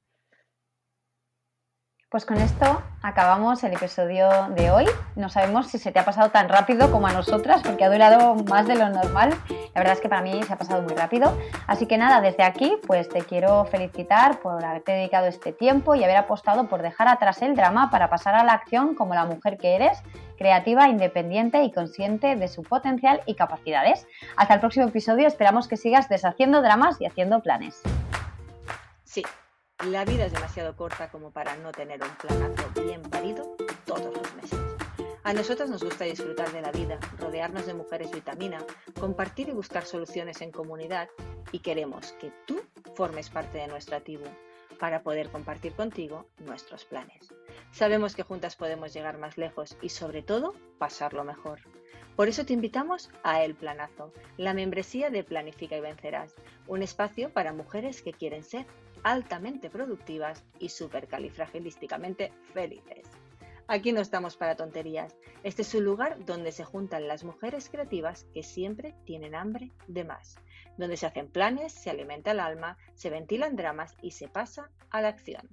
[2.11, 4.87] Pues con esto acabamos el episodio de hoy.
[5.15, 8.35] No sabemos si se te ha pasado tan rápido como a nosotras, porque ha durado
[8.49, 9.35] más de lo normal.
[9.75, 11.37] La verdad es que para mí se ha pasado muy rápido.
[11.67, 16.03] Así que nada, desde aquí pues te quiero felicitar por haberte dedicado este tiempo y
[16.03, 19.59] haber apostado por dejar atrás el drama para pasar a la acción como la mujer
[19.59, 20.03] que eres,
[20.39, 24.07] creativa, independiente y consciente de su potencial y capacidades.
[24.35, 27.83] Hasta el próximo episodio, esperamos que sigas deshaciendo dramas y haciendo planes.
[29.05, 29.23] Sí,
[29.87, 33.57] la vida es demasiado corta como para no tener un planazo bien parido
[33.87, 34.59] todos los meses.
[35.23, 38.59] A nosotros nos gusta disfrutar de la vida, rodearnos de mujeres vitamina,
[38.99, 41.09] compartir y buscar soluciones en comunidad
[41.53, 42.61] y queremos que tú
[42.95, 44.25] formes parte de nuestra tribu
[44.81, 47.33] para poder compartir contigo nuestros planes.
[47.71, 51.61] Sabemos que juntas podemos llegar más lejos y sobre todo pasarlo mejor.
[52.17, 56.35] Por eso te invitamos a El Planazo, la membresía de Planifica y Vencerás,
[56.67, 58.67] un espacio para mujeres que quieren ser
[59.03, 63.07] altamente productivas y supercalifragilísticamente felices.
[63.71, 65.15] Aquí no estamos para tonterías.
[65.43, 70.05] Este es un lugar donde se juntan las mujeres creativas que siempre tienen hambre de
[70.05, 70.37] más,
[70.79, 75.03] donde se hacen planes, se alimenta el alma, se ventilan dramas y se pasa a
[75.03, 75.51] la acción.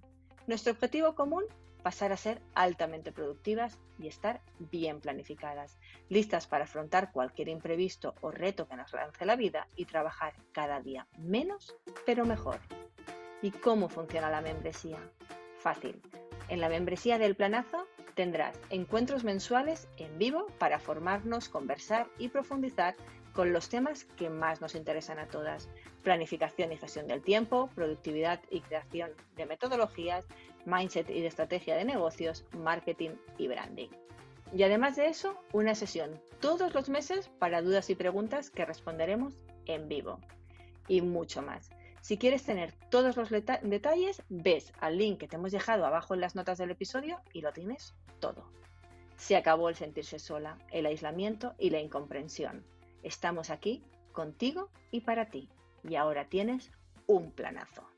[0.47, 1.43] Nuestro objetivo común,
[1.83, 5.77] pasar a ser altamente productivas y estar bien planificadas,
[6.07, 10.79] listas para afrontar cualquier imprevisto o reto que nos lance la vida y trabajar cada
[10.79, 11.75] día menos,
[12.05, 12.59] pero mejor.
[13.45, 14.97] ¿Y cómo funciona la membresía?
[15.59, 16.01] Fácil.
[16.49, 17.85] En la membresía del planazo
[18.15, 22.95] tendrás encuentros mensuales en vivo para formarnos, conversar y profundizar
[23.33, 25.69] con los temas que más nos interesan a todas.
[26.01, 30.25] Planificación y gestión del tiempo, productividad y creación de metodologías,
[30.65, 33.89] mindset y estrategia de negocios, marketing y branding.
[34.55, 39.35] Y además de eso, una sesión todos los meses para dudas y preguntas que responderemos
[39.67, 40.19] en vivo.
[40.87, 41.74] Y mucho más.
[42.05, 46.21] Si quieres tener todos los detalles, ves al link que te hemos dejado abajo en
[46.21, 48.45] las notas del episodio y lo tienes todo.
[49.17, 52.63] Se acabó el sentirse sola, el aislamiento y la incomprensión.
[53.01, 53.81] Estamos aquí
[54.11, 55.49] contigo y para ti.
[55.83, 56.71] Y ahora tienes
[57.07, 57.94] un planazo.